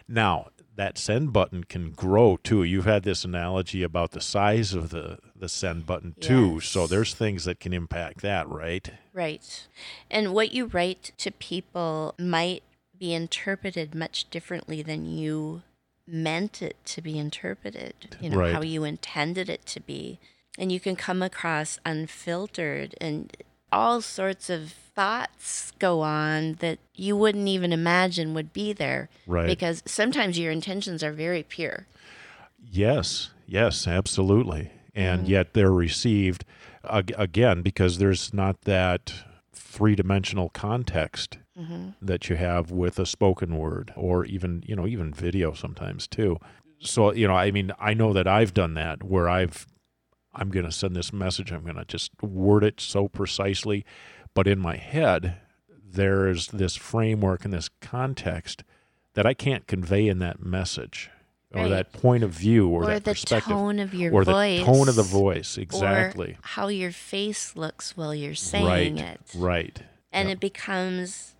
now 0.07 0.47
that 0.75 0.97
send 0.97 1.33
button 1.33 1.63
can 1.63 1.91
grow 1.91 2.37
too 2.43 2.63
you've 2.63 2.85
had 2.85 3.01
this 3.03 3.25
analogy 3.25 3.81
about 3.81 4.11
the 4.11 4.21
size 4.21 4.73
of 4.73 4.89
the 4.91 5.17
the 5.35 5.49
send 5.49 5.85
button 5.85 6.13
too 6.19 6.59
so 6.59 6.85
there's 6.85 7.13
things 7.15 7.45
that 7.45 7.59
can 7.59 7.73
impact 7.73 8.21
that 8.21 8.47
right 8.47 8.91
Right. 9.13 9.67
And 10.11 10.31
what 10.35 10.51
you 10.51 10.65
write 10.67 11.11
to 11.17 11.31
people 11.31 12.13
might 12.19 12.61
be 12.99 13.15
interpreted 13.15 13.95
much 13.95 14.29
differently 14.29 14.83
than 14.83 15.07
you 15.07 15.63
meant 16.05 16.61
it 16.61 16.75
to 16.85 17.01
be 17.01 17.17
interpreted, 17.17 18.15
you 18.21 18.29
know, 18.29 18.37
Right. 18.37 18.53
how 18.53 18.61
you 18.61 18.83
intended 18.83 19.49
it 19.49 19.65
to 19.65 19.79
be. 19.79 20.19
And 20.57 20.71
you 20.71 20.79
can 20.79 20.95
come 20.95 21.21
across 21.21 21.79
unfiltered 21.85 22.95
and 22.99 23.35
all 23.71 24.01
sorts 24.01 24.49
of 24.49 24.71
thoughts 24.71 25.71
go 25.77 26.01
on 26.01 26.53
that 26.53 26.79
you 26.95 27.15
wouldn't 27.15 27.47
even 27.47 27.71
imagine 27.71 28.33
would 28.33 28.53
be 28.53 28.73
there. 28.73 29.09
Right. 29.27 29.45
Because 29.45 29.83
sometimes 29.85 30.39
your 30.39 30.51
intentions 30.51 31.03
are 31.03 31.11
very 31.11 31.43
pure. 31.43 31.85
Yes, 32.59 33.29
yes, 33.45 33.87
absolutely. 33.87 34.71
And 34.95 35.21
mm-hmm. 35.21 35.31
yet 35.31 35.53
they're 35.53 35.71
received 35.71 36.43
again 36.83 37.61
because 37.61 37.97
there's 37.97 38.33
not 38.33 38.61
that 38.61 39.13
three 39.53 39.95
dimensional 39.95 40.49
context 40.49 41.37
mm-hmm. 41.59 41.89
that 42.01 42.29
you 42.29 42.35
have 42.35 42.71
with 42.71 42.97
a 42.97 43.05
spoken 43.05 43.57
word 43.57 43.93
or 43.95 44.25
even, 44.25 44.63
you 44.65 44.75
know, 44.75 44.87
even 44.87 45.13
video 45.13 45.53
sometimes 45.53 46.07
too. 46.07 46.39
So, 46.79 47.13
you 47.13 47.27
know, 47.27 47.35
I 47.35 47.51
mean, 47.51 47.71
I 47.79 47.93
know 47.93 48.13
that 48.13 48.27
I've 48.27 48.53
done 48.53 48.73
that 48.75 49.03
where 49.03 49.29
I've, 49.29 49.67
I'm 50.37 50.49
going 50.49 50.65
to 50.65 50.71
send 50.71 50.95
this 50.95 51.11
message, 51.11 51.51
I'm 51.51 51.63
going 51.63 51.75
to 51.75 51.85
just 51.85 52.11
word 52.21 52.63
it 52.63 52.79
so 52.79 53.07
precisely. 53.07 53.85
But 54.33 54.47
in 54.47 54.59
my 54.59 54.77
head, 54.77 55.37
there's 55.69 56.47
this 56.47 56.75
framework 56.75 57.43
and 57.43 57.53
this 57.53 57.69
context 57.81 58.63
that 59.15 59.25
I 59.25 59.33
can't 59.33 59.65
convey 59.67 60.07
in 60.07 60.19
that 60.19 60.41
message. 60.43 61.09
or 61.53 61.61
Right. 61.63 61.69
that 61.69 61.93
point 61.93 62.23
of 62.25 62.31
view 62.31 62.67
or, 62.67 62.83
or 62.83 62.85
that 62.87 63.05
the 63.05 63.11
perspective 63.11 63.53
tone 63.53 63.79
of 63.79 63.93
your 63.93 64.11
voice. 64.11 64.27
or 64.27 64.31
voice. 64.33 64.59
the 64.59 64.65
tone 64.65 64.89
of 64.89 64.95
the 64.95 65.01
voice 65.03 65.57
exactly 65.57 66.31
Or 66.33 66.37
how 66.41 66.67
your 66.67 66.91
face 66.91 67.55
looks 67.55 67.95
while 67.95 68.13
you're 68.13 68.35
saying 68.35 68.65
right 68.97 68.99
it. 68.99 69.21
right 69.33 69.81
And 70.11 70.27
Yep. 70.27 70.35
it 70.35 70.39
becomes 70.41 71.35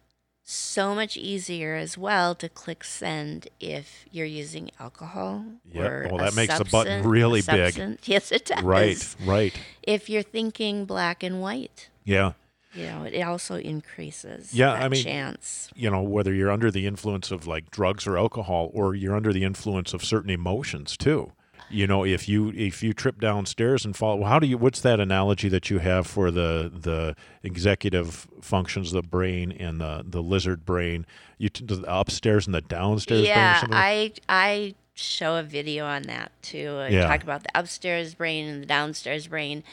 so 0.49 0.95
much 0.95 1.17
easier 1.17 1.75
as 1.75 1.97
well 1.97 2.33
to 2.33 2.47
click 2.47 2.81
send 2.85 3.49
if 3.59 4.05
you're 4.11 4.25
using 4.25 4.71
alcohol. 4.79 5.43
Or 5.75 6.07
Well, 6.09 6.19
that 6.19 6.35
makes 6.35 6.57
the 6.57 6.63
button 6.63 7.05
really 7.05 7.41
big. 7.41 7.97
Yes, 8.05 8.31
it 8.31 8.45
does. 8.45 8.63
right 8.63 9.15
right 9.25 9.53
If 9.83 10.09
you're 10.09 10.23
thinking 10.23 10.85
black 10.85 11.21
and 11.21 11.41
white, 11.41 11.89
yeah 12.05 12.31
you 12.73 12.85
know, 12.85 13.03
it 13.03 13.21
also 13.23 13.55
increases 13.57 14.53
Yeah, 14.53 14.71
I 14.71 14.87
mean- 14.87 15.03
chance. 15.03 15.69
you 15.75 15.89
know 15.89 16.01
whether 16.01 16.33
you're 16.33 16.51
under 16.51 16.71
the 16.71 16.87
influence 16.87 17.29
of 17.29 17.45
like 17.45 17.69
drugs 17.69 18.07
or 18.07 18.17
alcohol 18.17 18.69
or 18.73 18.95
you're 18.95 19.15
under 19.15 19.33
the 19.33 19.43
influence 19.43 19.93
of 19.93 20.01
certain 20.03 20.29
emotions 20.29 20.95
too 20.95 21.33
you 21.69 21.85
know 21.87 22.05
if 22.05 22.27
you 22.29 22.49
if 22.55 22.81
you 22.83 22.93
trip 22.93 23.19
downstairs 23.19 23.83
and 23.85 23.95
fall 23.95 24.17
well, 24.19 24.29
how 24.29 24.39
do 24.39 24.47
you 24.47 24.57
what's 24.57 24.81
that 24.81 24.99
analogy 24.99 25.49
that 25.49 25.69
you 25.69 25.79
have 25.79 26.07
for 26.07 26.31
the 26.31 26.71
the 26.73 27.15
executive 27.43 28.27
functions 28.41 28.93
of 28.93 29.01
the 29.03 29.07
brain 29.07 29.51
and 29.51 29.81
the 29.81 30.03
the 30.07 30.21
lizard 30.21 30.65
brain 30.65 31.05
you 31.37 31.49
t- 31.49 31.65
the 31.65 31.83
upstairs 31.87 32.45
and 32.45 32.53
the 32.53 32.61
downstairs 32.61 33.21
brain 33.21 33.29
yeah. 33.29 33.61
I 33.71 34.13
I 34.29 34.75
show 34.93 35.35
a 35.35 35.43
video 35.43 35.85
on 35.85 36.03
that 36.03 36.31
too. 36.41 36.77
I 36.79 36.87
Yeah. 36.89 37.07
talk 37.07 37.21
about 37.23 37.43
the 37.43 37.49
upstairs 37.53 38.15
brain 38.15 38.47
and 38.47 38.63
the 38.63 38.65
downstairs 38.65 39.27
brain, 39.27 39.63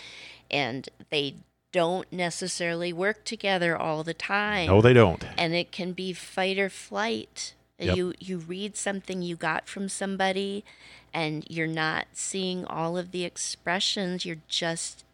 and 0.50 0.86
they 1.10 1.36
don't 1.72 2.12
necessarily 2.12 2.92
work 2.92 3.24
together 3.24 3.76
all 3.76 4.04
the 4.04 4.14
time. 4.14 4.66
no 4.68 4.80
they 4.82 4.92
don't 4.92 5.24
and 5.38 5.54
it 5.54 5.72
can 5.72 5.92
be 5.92 6.12
fight 6.12 6.58
or 6.58 6.68
flight. 6.68 7.54
Yep. 7.78 7.96
You 7.96 8.14
you 8.20 8.38
read 8.38 8.76
something 8.76 9.22
you 9.22 9.34
got 9.36 9.66
from 9.66 9.88
somebody, 9.88 10.64
and 11.14 11.46
you're 11.48 11.66
not 11.66 12.08
seeing 12.12 12.64
all 12.66 12.98
of 12.98 13.12
the 13.12 13.24
expressions. 13.24 14.26
You're 14.26 14.42
just 14.48 15.04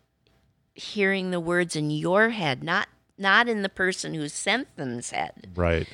hearing 0.75 1.30
the 1.30 1.38
words 1.38 1.76
in 1.76 1.90
your 1.90 2.30
head, 2.30 2.64
not 2.64 2.88
not 3.19 3.49
in 3.49 3.62
the 3.62 3.69
person 3.69 4.14
who 4.14 4.28
sent 4.28 4.75
them's 4.76 5.11
head. 5.11 5.49
right 5.54 5.87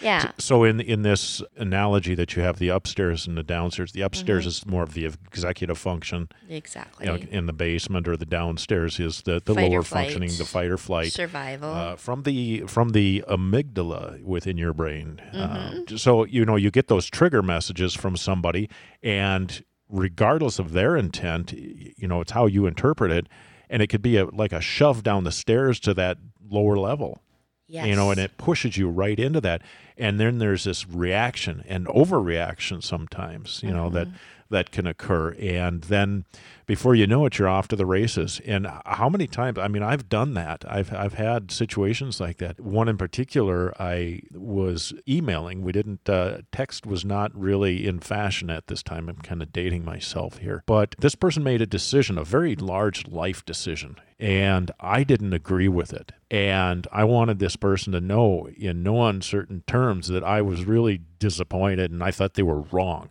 Yeah. 0.00 0.30
So 0.38 0.64
in 0.64 0.80
in 0.80 1.02
this 1.02 1.42
analogy 1.56 2.14
that 2.14 2.36
you 2.36 2.42
have 2.42 2.58
the 2.58 2.68
upstairs 2.68 3.26
and 3.26 3.36
the 3.36 3.42
downstairs, 3.42 3.92
the 3.92 4.02
upstairs 4.02 4.42
Mm-hmm. 4.44 4.48
is 4.48 4.66
more 4.66 4.82
of 4.82 4.94
the 4.94 5.04
executive 5.06 5.76
function, 5.78 6.28
Exactly. 6.48 7.06
you 7.06 7.12
know, 7.12 7.18
in 7.30 7.46
the 7.46 7.52
basement, 7.52 8.06
or 8.08 8.16
the 8.16 8.26
downstairs 8.26 9.00
is 9.00 9.22
the, 9.22 9.40
the 9.44 9.54
Fight 9.54 9.70
lower 9.70 9.82
functioning, 9.82 10.30
the 10.38 10.44
fight 10.44 10.70
or 10.70 10.78
flight. 10.78 11.12
Survival. 11.12 11.72
Uh, 11.72 11.96
from 11.96 12.22
the 12.22 12.60
from 12.66 12.90
the 12.90 13.24
amygdala 13.28 14.22
within 14.22 14.56
your 14.56 14.72
brain, 14.72 15.20
Mm-hmm. 15.34 15.94
uh, 15.94 15.96
so 15.98 16.24
you 16.24 16.44
know 16.44 16.56
you 16.56 16.70
get 16.70 16.88
those 16.88 17.06
trigger 17.06 17.42
messages 17.42 17.94
from 17.94 18.16
somebody, 18.16 18.68
and 19.02 19.64
regardless 19.88 20.58
of 20.58 20.72
their 20.72 20.96
intent, 20.96 21.52
you 21.52 22.06
know 22.06 22.20
it's 22.20 22.32
how 22.32 22.46
you 22.46 22.66
interpret 22.66 23.10
it, 23.10 23.26
and 23.70 23.82
it 23.82 23.88
could 23.88 24.02
be 24.02 24.16
a, 24.16 24.26
like 24.26 24.52
a 24.52 24.60
shove 24.60 25.02
down 25.02 25.24
the 25.24 25.32
stairs 25.32 25.80
to 25.80 25.94
that 25.94 26.18
lower 26.50 26.76
level 26.78 27.20
yes. 27.68 27.86
you 27.86 27.94
know, 27.94 28.10
and 28.10 28.18
it 28.18 28.36
pushes 28.36 28.76
you 28.76 28.88
right 28.88 29.18
into 29.18 29.40
that. 29.42 29.62
And 29.96 30.18
then 30.18 30.38
there's 30.38 30.64
this 30.64 30.88
reaction 30.88 31.64
and 31.68 31.86
overreaction 31.86 32.82
sometimes, 32.82 33.60
you 33.62 33.72
know, 33.72 33.90
that 33.90 34.08
mm-hmm. 34.08 34.16
That 34.50 34.70
can 34.70 34.86
occur. 34.86 35.34
And 35.38 35.82
then 35.84 36.24
before 36.66 36.94
you 36.94 37.06
know 37.06 37.24
it, 37.26 37.38
you're 37.38 37.48
off 37.48 37.68
to 37.68 37.76
the 37.76 37.86
races. 37.86 38.40
And 38.44 38.66
how 38.84 39.08
many 39.08 39.26
times? 39.26 39.58
I 39.58 39.68
mean, 39.68 39.82
I've 39.82 40.08
done 40.08 40.34
that. 40.34 40.64
I've 40.68 40.92
I've 40.92 41.14
had 41.14 41.50
situations 41.50 42.20
like 42.20 42.38
that. 42.38 42.60
One 42.60 42.88
in 42.88 42.96
particular, 42.96 43.72
I 43.80 44.22
was 44.32 44.92
emailing. 45.08 45.62
We 45.62 45.72
didn't 45.72 46.08
uh, 46.08 46.38
text 46.52 46.86
was 46.86 47.04
not 47.04 47.34
really 47.34 47.86
in 47.86 48.00
fashion 48.00 48.50
at 48.50 48.66
this 48.66 48.82
time. 48.82 49.08
I'm 49.08 49.16
kind 49.16 49.42
of 49.42 49.52
dating 49.52 49.84
myself 49.84 50.38
here, 50.38 50.62
but 50.66 50.94
this 50.98 51.14
person 51.14 51.42
made 51.42 51.62
a 51.62 51.66
decision, 51.66 52.18
a 52.18 52.24
very 52.24 52.54
large 52.54 53.06
life 53.06 53.44
decision, 53.44 53.96
and 54.18 54.70
I 54.80 55.04
didn't 55.04 55.32
agree 55.32 55.68
with 55.68 55.92
it. 55.92 56.12
And 56.30 56.86
I 56.92 57.04
wanted 57.04 57.38
this 57.38 57.56
person 57.56 57.94
to 57.94 58.00
know 58.00 58.48
in 58.54 58.82
no 58.82 59.06
uncertain 59.06 59.62
terms 59.66 60.08
that 60.08 60.22
I 60.22 60.42
was 60.42 60.66
really 60.66 61.00
disappointed 61.18 61.90
and 61.90 62.02
I 62.02 62.10
thought 62.10 62.34
they 62.34 62.42
were 62.42 62.60
wrong 62.60 63.10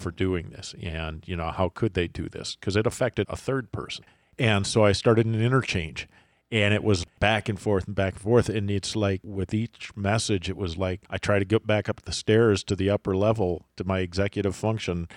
for 0.00 0.10
doing 0.10 0.50
this. 0.50 0.74
And, 0.82 1.22
you 1.26 1.36
know, 1.36 1.50
how 1.50 1.68
could 1.68 1.94
they 1.94 2.08
do 2.08 2.28
this? 2.28 2.56
Because 2.56 2.76
it 2.76 2.86
affected 2.86 3.26
a 3.28 3.36
third 3.36 3.70
person. 3.72 4.04
And 4.38 4.66
so 4.66 4.84
I 4.84 4.92
started 4.92 5.26
an 5.26 5.40
interchange 5.40 6.08
and 6.52 6.74
it 6.74 6.82
was 6.82 7.04
back 7.20 7.48
and 7.48 7.60
forth 7.60 7.86
and 7.86 7.94
back 7.94 8.14
and 8.14 8.22
forth. 8.22 8.48
And 8.48 8.70
it's 8.70 8.96
like 8.96 9.20
with 9.22 9.54
each 9.54 9.94
message, 9.96 10.48
it 10.48 10.56
was 10.56 10.76
like 10.76 11.02
I 11.08 11.18
try 11.18 11.38
to 11.38 11.44
get 11.44 11.66
back 11.66 11.88
up 11.88 12.02
the 12.02 12.12
stairs 12.12 12.64
to 12.64 12.76
the 12.76 12.90
upper 12.90 13.16
level 13.16 13.66
to 13.76 13.84
my 13.84 14.00
executive 14.00 14.56
function. 14.56 15.08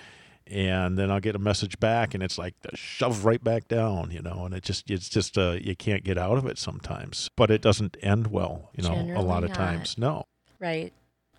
And 0.46 0.98
then 0.98 1.10
I'll 1.10 1.20
get 1.20 1.34
a 1.34 1.38
message 1.38 1.80
back, 1.80 2.12
and 2.12 2.22
it's 2.22 2.36
like 2.36 2.54
the 2.60 2.76
shove 2.76 3.24
right 3.24 3.42
back 3.42 3.66
down, 3.66 4.10
you 4.10 4.20
know. 4.20 4.44
And 4.44 4.54
it 4.54 4.62
just, 4.62 4.90
it's 4.90 5.08
just, 5.08 5.38
uh, 5.38 5.52
you 5.52 5.74
can't 5.74 6.04
get 6.04 6.18
out 6.18 6.36
of 6.36 6.44
it 6.44 6.58
sometimes. 6.58 7.30
But 7.34 7.50
it 7.50 7.62
doesn't 7.62 7.96
end 8.02 8.26
well, 8.26 8.70
you 8.74 8.82
know. 8.82 8.92
a 8.92 8.96
Generally 8.96 9.24
lot 9.24 9.44
of 9.44 9.50
not. 9.50 9.56
times, 9.56 9.96
no. 9.96 10.24
Right. 10.60 10.92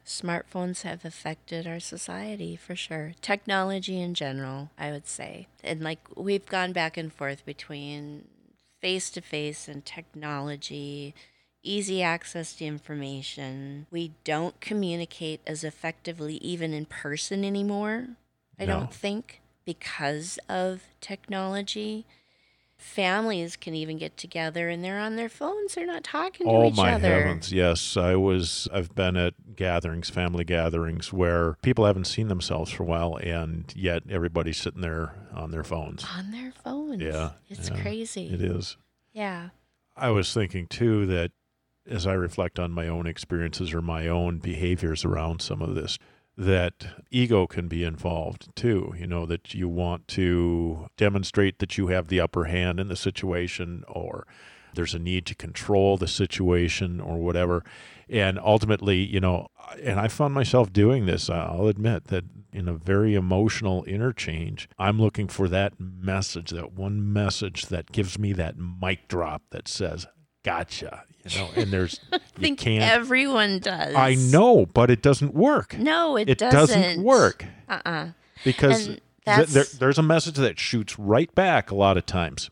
Smartphones 0.05 0.83
have 0.83 1.03
affected 1.03 1.65
our 1.65 1.79
society 1.79 2.55
for 2.55 2.75
sure. 2.75 3.13
Technology 3.21 3.99
in 3.99 4.13
general, 4.13 4.69
I 4.77 4.91
would 4.91 5.07
say. 5.07 5.47
And 5.63 5.81
like 5.81 5.99
we've 6.15 6.45
gone 6.45 6.73
back 6.73 6.95
and 6.95 7.11
forth 7.11 7.45
between 7.45 8.27
face 8.81 9.09
to 9.11 9.21
face 9.21 9.67
and 9.67 9.83
technology, 9.83 11.15
easy 11.63 12.03
access 12.03 12.53
to 12.53 12.65
information. 12.65 13.87
We 13.89 14.11
don't 14.23 14.59
communicate 14.61 15.41
as 15.47 15.63
effectively 15.63 16.35
even 16.35 16.71
in 16.73 16.85
person 16.85 17.43
anymore, 17.43 18.09
I 18.59 18.65
No. 18.65 18.79
don't 18.81 18.93
think, 18.93 19.41
because 19.65 20.37
of 20.47 20.83
technology. 21.01 22.05
Families 22.77 23.55
can 23.55 23.73
even 23.73 23.97
get 23.97 24.17
together 24.17 24.69
and 24.69 24.83
they're 24.83 24.99
on 24.99 25.15
their 25.15 25.29
phones. 25.29 25.75
They're 25.75 25.85
not 25.85 26.03
talking 26.03 26.45
to 26.45 26.51
Oh 26.51 26.67
each 26.67 26.73
other. 26.73 26.81
Oh 26.81 26.83
my 26.83 26.91
heavens! 26.99 27.51
Yes, 27.51 27.95
I 27.97 28.15
was. 28.15 28.67
I've 28.73 28.93
been 28.93 29.15
at 29.15 29.55
gatherings, 29.55 30.09
family 30.09 30.43
gatherings, 30.43 31.11
where 31.13 31.57
people 31.61 31.85
haven't 31.85 32.05
seen 32.05 32.27
themselves 32.27 32.71
for 32.71 32.83
a 32.83 32.85
while, 32.85 33.15
and 33.17 33.71
yet 33.75 34.03
everybody's 34.09 34.57
sitting 34.57 34.81
there 34.81 35.13
on 35.33 35.51
their 35.51 35.63
phones. 35.63 36.05
on 36.17 36.31
their 36.31 36.51
phones. 36.51 37.01
Yeah, 37.01 37.31
It's 37.49 37.69
yeah, 37.69 37.81
crazy. 37.81 38.27
It 38.27 38.41
is. 38.41 38.77
Yeah. 39.13 39.49
I 39.95 40.09
was 40.09 40.33
thinking 40.33 40.67
too 40.67 41.05
that 41.05 41.31
as 41.87 42.05
I 42.05 42.13
reflect 42.13 42.59
on 42.59 42.71
my 42.71 42.87
own 42.87 43.07
experiences 43.07 43.73
or 43.73 43.81
my 43.81 44.07
own 44.07 44.39
behaviors 44.39 45.05
around 45.05 45.41
some 45.41 45.61
of 45.61 45.75
this, 45.75 45.97
that 46.37 46.87
ego 47.11 47.47
can 47.47 47.67
be 47.67 47.83
involved 47.83 48.55
too. 48.55 48.93
You 48.97 49.07
know, 49.07 49.25
that 49.25 49.53
you 49.53 49.69
want 49.69 50.07
to 50.09 50.87
demonstrate 50.97 51.59
that 51.59 51.77
you 51.77 51.87
have 51.87 52.07
the 52.07 52.19
upper 52.19 52.45
hand 52.45 52.79
in 52.79 52.87
the 52.87 52.95
situation 52.95 53.83
or 53.87 54.27
there's 54.75 54.93
a 54.93 54.99
need 54.99 55.25
to 55.25 55.35
control 55.35 55.97
the 55.97 56.07
situation 56.07 56.99
or 56.99 57.17
whatever. 57.17 57.63
And 58.09 58.37
ultimately, 58.37 58.97
you 58.97 59.19
know, 59.19 59.47
and 59.81 59.99
I 59.99 60.07
found 60.07 60.33
myself 60.33 60.71
doing 60.71 61.05
this, 61.05 61.29
I'll 61.29 61.67
admit 61.67 62.05
that 62.05 62.25
in 62.51 62.67
a 62.67 62.73
very 62.73 63.15
emotional 63.15 63.83
interchange, 63.85 64.69
I'm 64.77 64.99
looking 64.99 65.27
for 65.27 65.47
that 65.49 65.73
message, 65.79 66.51
that 66.51 66.73
one 66.73 67.11
message 67.11 67.67
that 67.67 67.91
gives 67.91 68.19
me 68.19 68.31
that 68.33 68.55
mic 68.57 69.07
drop 69.07 69.41
that 69.51 69.67
says, 69.67 70.07
gotcha, 70.43 71.03
you 71.25 71.39
know, 71.39 71.49
and 71.55 71.71
there's, 71.71 71.99
I 72.13 72.19
think 72.35 72.59
can't, 72.59 72.83
everyone 72.83 73.59
does. 73.59 73.95
I 73.95 74.15
know, 74.15 74.65
but 74.65 74.89
it 74.91 75.01
doesn't 75.01 75.33
work. 75.33 75.77
No, 75.77 76.17
it, 76.17 76.29
It 76.29 76.37
doesn't. 76.37 76.81
doesn't 76.81 77.03
work 77.03 77.45
Uh 77.67 77.79
uh 77.85 78.07
because 78.43 78.87
th- 79.25 79.47
there, 79.47 79.63
there's 79.79 79.97
a 79.97 80.03
message 80.03 80.35
that 80.35 80.59
shoots 80.59 80.99
right 80.99 81.33
back 81.35 81.71
a 81.71 81.75
lot 81.75 81.97
of 81.97 82.05
times. 82.05 82.49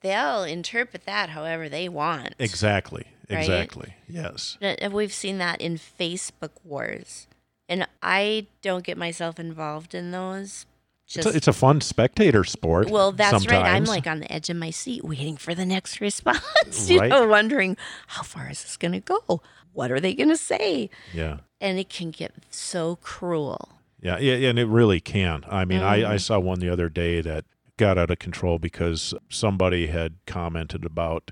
They'll 0.00 0.44
interpret 0.44 1.06
that 1.06 1.30
however 1.30 1.68
they 1.68 1.88
want. 1.88 2.34
Exactly. 2.38 3.06
Right? 3.30 3.38
Exactly. 3.40 3.94
Yes. 4.06 4.58
And 4.60 4.92
We've 4.92 5.12
seen 5.12 5.38
that 5.38 5.60
in 5.60 5.78
Facebook 5.78 6.50
wars. 6.62 7.26
And 7.70 7.88
I 8.02 8.46
don't 8.60 8.84
get 8.84 8.98
myself 8.98 9.40
involved 9.40 9.94
in 9.94 10.10
those. 10.10 10.66
It's 11.06 11.26
a, 11.26 11.28
it's 11.36 11.48
a 11.48 11.52
fun 11.52 11.80
spectator 11.80 12.44
sport. 12.44 12.88
well, 12.90 13.12
that's 13.12 13.46
right. 13.46 13.64
I'm 13.64 13.84
like 13.84 14.06
on 14.06 14.20
the 14.20 14.32
edge 14.32 14.48
of 14.50 14.56
my 14.56 14.70
seat 14.70 15.04
waiting 15.04 15.36
for 15.36 15.54
the 15.54 15.66
next 15.66 16.00
response, 16.00 16.88
you 16.88 16.98
Right. 17.00 17.10
know, 17.10 17.26
wondering 17.28 17.76
how 18.08 18.22
far 18.22 18.50
is 18.50 18.62
this 18.62 18.76
going 18.76 18.92
to 18.92 19.00
go? 19.00 19.42
What 19.72 19.90
are 19.92 20.00
they 20.00 20.14
going 20.14 20.30
to 20.30 20.36
say? 20.36 20.90
yeah. 21.12 21.38
And 21.60 21.78
it 21.78 21.88
can 21.88 22.10
get 22.10 22.32
so 22.50 22.96
cruel. 22.96 23.70
Yeah, 24.02 24.18
yeah, 24.18 24.48
and 24.50 24.58
it 24.58 24.66
really 24.66 25.00
can. 25.00 25.44
I 25.48 25.64
mean, 25.64 25.80
Mm-hmm. 25.80 26.06
I, 26.06 26.12
I 26.14 26.16
saw 26.18 26.38
one 26.38 26.60
the 26.60 26.68
other 26.68 26.88
day 26.90 27.20
that 27.22 27.44
got 27.78 27.96
out 27.96 28.10
of 28.10 28.18
control 28.18 28.58
because 28.58 29.14
somebody 29.30 29.86
had 29.86 30.16
commented 30.26 30.84
about, 30.84 31.30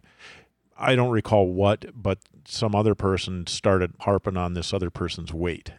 I 0.79 0.95
don't 0.97 1.11
recall 1.11 1.49
what, 1.49 1.85
but 1.95 2.19
some 2.47 2.75
other 2.75 2.95
person 2.95 3.47
started 3.47 3.93
harping 4.01 4.37
on 4.39 4.55
this 4.55 4.73
other 4.73 4.91
person's 4.91 5.33
weight. 5.35 5.73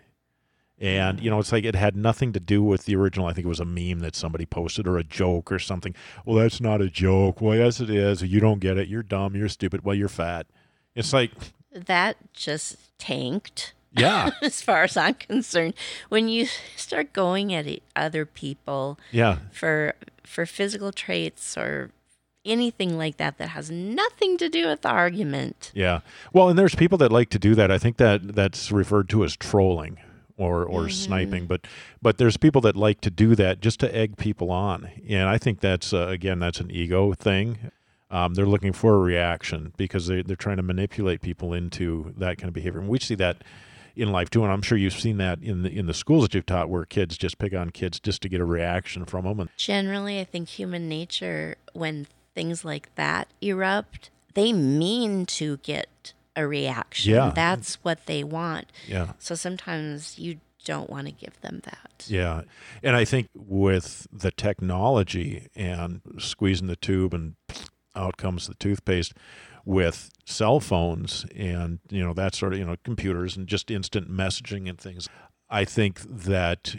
And, 0.80 1.20
you 1.22 1.30
know, 1.30 1.40
it's 1.40 1.52
like 1.52 1.64
it 1.64 1.76
had 1.76 1.96
nothing 1.96 2.34
to 2.34 2.40
do 2.40 2.62
with 2.62 2.86
the 2.86 2.96
original. 2.96 3.28
I 3.28 3.34
think 3.34 3.46
it 3.46 3.50
was 3.50 3.60
a 3.62 3.66
meme 3.66 4.00
that 4.00 4.16
somebody 4.16 4.46
posted 4.46 4.88
or 4.88 4.98
a 4.98 5.04
joke 5.04 5.52
or 5.52 5.60
something. 5.60 5.96
Well, 6.26 6.36
that's 6.38 6.60
not 6.60 6.82
a 6.82 6.90
joke. 6.90 7.40
Well, 7.40 7.56
yes, 7.58 7.80
it 7.80 7.90
is. 7.90 8.22
You 8.24 8.40
don't 8.40 8.60
get 8.60 8.78
it. 8.78 8.88
You're 8.90 9.04
dumb. 9.04 9.36
You're 9.36 9.48
stupid. 9.50 9.86
Well, 9.86 9.96
you're 9.96 10.10
fat. 10.10 10.46
It's 10.96 11.14
like, 11.14 11.32
That 11.72 12.18
just 12.34 12.78
tanked 12.98 13.74
Yeah. 13.96 14.32
as 14.42 14.62
far 14.62 14.84
as 14.84 14.98
I'm 14.98 15.14
concerned. 15.14 15.76
When 16.10 16.28
you 16.28 16.48
start 16.76 17.14
going 17.14 17.54
at 17.54 17.66
other 17.96 18.26
people 18.26 19.00
Yeah. 19.12 19.38
for 19.52 19.94
for 20.24 20.46
physical 20.46 20.92
traits 20.92 21.56
or 21.58 21.92
anything 22.46 22.98
like 22.98 23.18
that 23.18 23.38
that 23.38 23.50
has 23.50 23.70
nothing 23.72 24.38
to 24.38 24.50
do 24.50 24.68
with 24.68 24.82
the 24.82 24.90
argument. 24.90 25.72
Yeah. 25.74 26.00
Well, 26.34 26.50
and 26.50 26.58
there's 26.60 26.76
people 26.76 26.98
that 26.98 27.12
like 27.12 27.30
to 27.30 27.40
do 27.40 27.56
that. 27.56 27.72
I 27.72 27.78
think 27.78 27.98
that 27.98 28.36
that's 28.36 28.72
referred 28.72 29.08
to 29.10 29.24
as 29.24 29.36
trolling 29.38 29.98
or 30.38 30.64
or 30.64 30.90
sniping, 30.90 31.46
but 31.46 31.68
but 32.02 32.18
there's 32.18 32.38
people 32.38 32.62
that 32.62 32.76
like 32.76 33.02
to 33.02 33.12
do 33.12 33.36
that 33.36 33.62
just 33.62 33.80
to 33.82 33.96
egg 33.96 34.18
people 34.18 34.52
on. 34.52 34.90
And 35.08 35.30
I 35.30 35.38
think 35.38 35.60
that's 35.60 35.94
uh, 35.94 36.08
again 36.08 36.40
that's 36.40 36.60
an 36.60 36.72
ego 36.72 37.14
thing. 37.14 37.72
Um, 38.10 38.36
they're 38.36 38.46
looking 38.46 38.74
for 38.74 38.94
a 38.94 39.00
reaction 39.00 39.74
because 39.76 40.06
they, 40.06 40.22
they're 40.22 40.36
trying 40.36 40.58
to 40.58 40.64
manipulate 40.64 41.22
people 41.22 41.52
into 41.52 42.14
that 42.18 42.38
kind 42.38 42.48
of 42.48 42.54
behavior. 42.54 42.80
And 42.80 42.88
we 42.88 43.00
see 43.00 43.16
that 43.16 43.44
in 43.96 44.12
life 44.12 44.30
too. 44.30 44.44
And 44.44 44.52
I'm 44.52 44.62
sure 44.62 44.78
you've 44.78 44.94
seen 44.94 45.18
that 45.18 45.42
in 45.42 45.64
the 45.64 45.70
in 45.70 45.88
the 45.88 45.94
schools 45.94 46.24
that 46.24 46.34
you've 46.34 46.46
taught, 46.46 46.70
where 46.70 46.86
kids 46.86 47.18
just 47.18 47.38
pick 47.38 47.54
on 47.54 47.72
kids 47.72 48.00
just 48.00 48.22
to 48.22 48.30
get 48.30 48.40
a 48.40 48.46
reaction 48.46 49.06
from 49.06 49.26
them. 49.26 49.40
And 49.40 49.50
Generally, 49.58 50.20
I 50.20 50.26
think 50.26 50.50
human 50.50 50.88
nature, 50.88 51.56
when 51.74 52.08
things 52.36 52.64
like 52.66 52.94
that 52.96 53.28
erupt, 53.42 54.10
they 54.34 54.54
mean 54.54 55.26
to 55.28 55.58
get 55.58 56.14
a 56.36 56.48
reaction. 56.48 57.14
Yeah. 57.14 57.32
That's 57.34 57.76
what 57.84 58.06
they 58.06 58.24
want. 58.24 58.72
yeah, 58.88 59.14
So 59.20 59.36
sometimes 59.36 60.18
you 60.18 60.40
don't 60.66 60.90
want 60.90 61.08
to 61.08 61.14
give 61.14 61.40
them 61.42 61.62
that. 61.66 62.06
Yeah. 62.08 62.42
And 62.82 62.96
I 62.96 63.06
think 63.06 63.28
with 63.36 64.08
the 64.12 64.32
technology 64.32 65.48
and 65.56 66.02
squeezing 66.18 66.68
the 66.68 66.76
tube 66.76 67.14
and 67.14 67.36
out 67.96 68.18
comes 68.18 68.48
the 68.48 68.56
toothpaste 68.56 69.14
with 69.66 70.10
cell 70.26 70.60
phones 70.60 71.26
and, 71.36 71.80
you 71.90 72.04
know, 72.04 72.14
that 72.14 72.36
sort 72.36 72.54
of, 72.54 72.60
you 72.60 72.66
know, 72.66 72.76
computers 72.84 73.38
and 73.38 73.48
just 73.48 73.70
instant 73.70 74.10
messaging 74.10 74.70
and 74.70 74.80
things, 74.80 75.08
I 75.50 75.66
think 75.66 76.02
that 76.02 76.76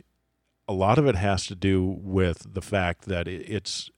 a 0.67 0.73
lot 0.73 0.99
of 0.99 1.07
it 1.07 1.15
has 1.15 1.47
to 1.47 1.55
do 1.55 1.85
with 2.01 2.55
the 2.55 2.63
fact 2.63 3.05
that 3.07 3.29
it's 3.29 3.91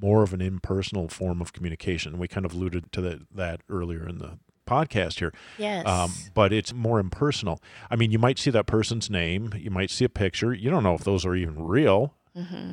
more 0.00 0.22
of 0.22 0.32
an 0.32 0.40
impersonal 0.40 1.08
form 1.08 1.40
of 1.40 1.52
communication. 1.52 2.18
We 2.18 2.28
kind 2.28 2.46
of 2.46 2.54
alluded 2.54 2.92
to 2.92 3.00
that, 3.02 3.20
that 3.34 3.60
earlier 3.68 4.06
in 4.08 4.18
the 4.18 4.38
podcast 4.66 5.18
here 5.18 5.32
Yes. 5.58 5.86
um, 5.86 6.12
but 6.34 6.52
it's 6.52 6.72
more 6.72 7.00
impersonal. 7.00 7.60
I 7.90 7.96
mean, 7.96 8.10
you 8.10 8.18
might 8.18 8.38
see 8.38 8.50
that 8.50 8.66
person's 8.66 9.10
name, 9.10 9.52
you 9.56 9.70
might 9.70 9.90
see 9.90 10.04
a 10.04 10.08
picture. 10.08 10.52
You 10.54 10.70
don't 10.70 10.82
know 10.82 10.94
if 10.94 11.04
those 11.04 11.24
are 11.26 11.34
even 11.34 11.62
real, 11.62 12.14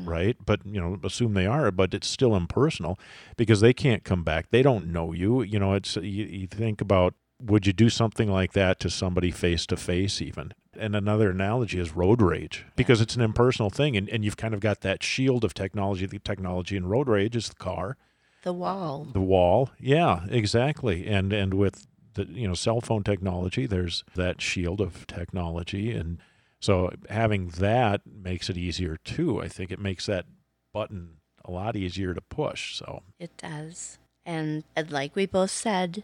right? 0.06 0.38
But 0.46 0.66
you 0.66 0.80
know, 0.80 0.98
assume 1.04 1.34
they 1.34 1.46
are. 1.46 1.72
But 1.72 1.94
it's 1.94 2.08
still 2.08 2.36
impersonal 2.36 2.98
because 3.38 3.62
they 3.62 3.74
can't 3.74 4.04
come 4.04 4.24
back. 4.24 4.52
They 4.52 4.62
don't 4.62 4.88
know 4.88 5.12
you. 5.12 5.42
You 5.42 5.60
know, 5.60 5.74
it's 5.74 5.96
you, 5.98 6.02
you 6.26 6.48
think 6.48 6.80
about 6.82 7.14
would 7.42 7.66
you 7.66 7.74
do 7.74 7.90
something 7.90 8.30
like 8.30 8.54
that 8.54 8.80
to 8.82 8.90
somebody 8.90 9.32
face 9.32 9.66
to 9.68 9.78
face 9.78 10.22
even? 10.22 10.54
And 10.78 10.96
another 10.96 11.32
analogy 11.32 11.80
is 11.80 11.94
road 11.96 12.22
rage 12.22 12.66
because 12.76 13.02
it's 13.02 13.16
an 13.16 13.22
impersonal 13.22 13.70
thing, 13.70 13.98
and, 13.98 14.08
and 14.10 14.24
you've 14.24 14.38
kind 14.38 14.54
of 14.54 14.60
got 14.60 14.82
that 14.82 15.04
shield 15.04 15.44
of 15.44 15.54
technology. 15.54 16.06
The 16.06 16.20
technology 16.20 16.78
in 16.78 16.86
road 16.86 17.10
rage 17.10 17.36
is 17.36 17.50
the 17.50 17.56
car 17.56 17.98
the 18.44 18.54
wall. 18.54 19.08
the 19.14 19.22
wall 19.22 19.70
yeah 19.80 20.26
exactly 20.30 21.06
and 21.08 21.34
and 21.34 21.54
with 21.54 21.88
the 22.14 22.26
you 22.26 22.48
know 22.48 22.54
cell 22.54 22.82
phone 22.82 23.04
technology 23.04 23.66
there's 23.66 24.04
that 24.16 24.42
shield 24.42 24.82
of 24.82 25.06
technology 25.08 25.92
and 25.92 26.18
so 26.60 26.92
having 27.10 27.48
that 27.50 28.02
makes 28.06 28.50
it 28.50 28.58
easier 28.58 28.98
too 29.04 29.42
i 29.42 29.48
think 29.48 29.72
it 29.72 29.80
makes 29.80 30.06
that 30.06 30.26
button 30.74 31.18
a 31.46 31.52
lot 31.52 31.76
easier 31.76 32.14
to 32.14 32.22
push 32.22 32.76
so 32.76 33.02
It 33.20 33.32
does. 33.38 33.98
And, 34.26 34.64
and 34.76 34.92
like 34.92 35.16
we 35.16 35.26
both 35.26 35.50
said, 35.50 36.04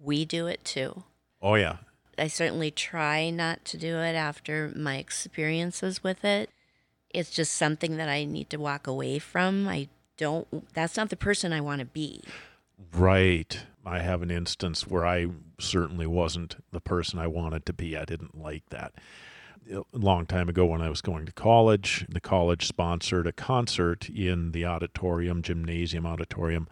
we 0.00 0.24
do 0.24 0.46
it 0.48 0.64
too. 0.64 1.04
oh 1.40 1.54
yeah 1.54 1.76
I 2.18 2.26
certainly 2.28 2.70
try 2.70 3.30
not 3.30 3.64
to 3.66 3.76
do 3.78 3.96
it 3.98 4.14
after 4.14 4.72
my 4.76 4.96
experiences 4.96 6.02
with 6.02 6.24
it. 6.24 6.50
It's 7.10 7.30
just 7.30 7.54
something 7.54 7.96
that 7.96 8.08
I 8.08 8.24
need 8.24 8.50
to 8.50 8.58
walk 8.58 8.86
away 8.86 9.18
from. 9.18 9.66
I 9.68 9.88
don't, 10.16 10.72
that's 10.74 10.96
not 10.96 11.10
the 11.10 11.16
person 11.16 11.52
I 11.52 11.60
want 11.60 11.80
to 11.80 11.86
be. 11.86 12.22
right 12.92 13.60
i 13.84 13.98
have 14.00 14.22
an 14.22 14.30
instance 14.30 14.86
where 14.86 15.04
i 15.06 15.26
certainly 15.58 16.06
wasn't 16.06 16.56
the 16.72 16.80
person 16.80 17.18
i 17.18 17.26
wanted 17.26 17.64
to 17.66 17.72
be 17.72 17.96
i 17.96 18.04
didn't 18.04 18.36
like 18.40 18.62
that 18.70 18.92
a 19.72 19.82
long 19.92 20.26
time 20.26 20.48
ago 20.48 20.66
when 20.66 20.82
I 20.82 20.88
was 20.90 21.00
going 21.00 21.24
to 21.24 21.30
college. 21.32 22.04
The 22.08 22.20
college 22.20 22.66
sponsored 22.66 23.28
a 23.28 23.32
concert 23.32 24.08
in 24.10 24.50
the 24.50 24.64
auditorium, 24.66 25.40
gymnasium 25.40 26.04
auditorium. 26.04 26.66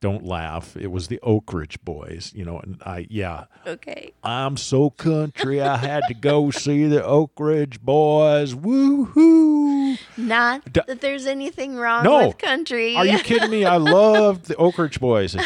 Don't 0.00 0.24
laugh. 0.24 0.74
It 0.74 0.86
was 0.90 1.08
the 1.08 1.20
Oak 1.22 1.52
Ridge 1.52 1.78
Boys, 1.84 2.32
you 2.34 2.46
know, 2.46 2.58
and 2.58 2.80
I, 2.84 3.06
yeah, 3.10 3.44
Okay. 3.66 4.12
I'm 4.24 4.56
so 4.56 4.88
country. 4.88 5.60
I 5.60 5.76
had 5.76 6.02
to 6.08 6.14
go 6.14 6.50
see 6.50 6.86
the 6.86 7.04
Oak 7.04 7.32
Ridge 7.38 7.78
Boys. 7.82 8.54
Woohoo! 8.54 9.81
Not 10.16 10.72
D- 10.72 10.80
that 10.86 11.00
there's 11.00 11.26
anything 11.26 11.76
wrong 11.76 12.04
No. 12.04 12.26
with 12.28 12.38
country. 12.38 12.96
Are 12.96 13.06
you 13.06 13.18
kidding 13.18 13.50
me? 13.50 13.64
I 13.64 13.76
loved 13.76 14.46
the 14.46 14.56
Oak 14.56 14.78
Ridge 14.78 15.00
Boys, 15.00 15.36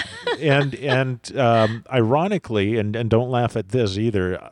and 0.41 0.75
and 0.77 1.37
um, 1.39 1.85
ironically, 1.93 2.77
and 2.79 2.95
and 2.97 3.09
don't 3.11 3.31
laugh 3.31 3.57
at 3.57 3.69
this 3.71 3.97
either. 3.99 4.51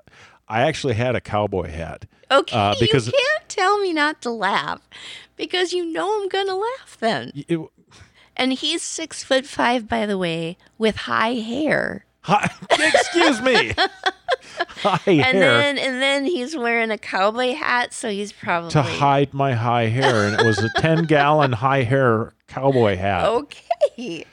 I 0.48 0.62
actually 0.62 0.94
had 0.94 1.14
a 1.16 1.20
cowboy 1.20 1.70
hat. 1.70 2.07
okay, 2.30 2.57
uh, 2.57 2.74
because- 2.78 3.07
you 3.07 3.12
can't 3.12 3.48
tell 3.48 3.78
me 3.78 3.92
not 3.92 4.20
to 4.22 4.30
laugh 4.30 4.80
because 5.37 5.72
you 5.72 5.85
know 5.90 6.20
I'm 6.20 6.28
going 6.28 6.46
to 6.48 6.54
laugh 6.57 6.96
then. 7.00 7.33
It, 7.48 7.59
And 8.37 8.52
he's 8.52 8.83
six 8.83 9.22
foot 9.24 9.46
five, 9.46 9.88
by 9.88 10.07
the 10.07 10.18
way, 10.18 10.57
with 10.76 10.96
high 10.96 11.35
hair. 11.35 12.04
hi, 12.22 12.50
excuse 12.70 13.40
me. 13.40 13.72
High 14.59 14.99
And 15.07 15.23
hair 15.23 15.33
then 15.59 15.79
and 15.79 16.03
then 16.03 16.25
he's 16.25 16.57
wearing 16.57 16.90
a 16.90 16.99
cowboy 16.99 17.55
hat, 17.55 17.92
so 17.92 18.11
he's 18.11 18.33
probably 18.33 18.70
to 18.70 18.83
hide 18.83 19.33
my 19.35 19.55
high 19.55 19.87
hair, 19.87 20.27
and 20.27 20.38
it 20.40 20.44
was 20.47 20.59
a 20.59 20.68
ten 20.81 21.05
gallon 21.05 21.53
high 21.53 21.83
hair 21.83 22.33
cowboy 22.49 22.97
hat. 22.97 23.27
Okay. 23.29 24.25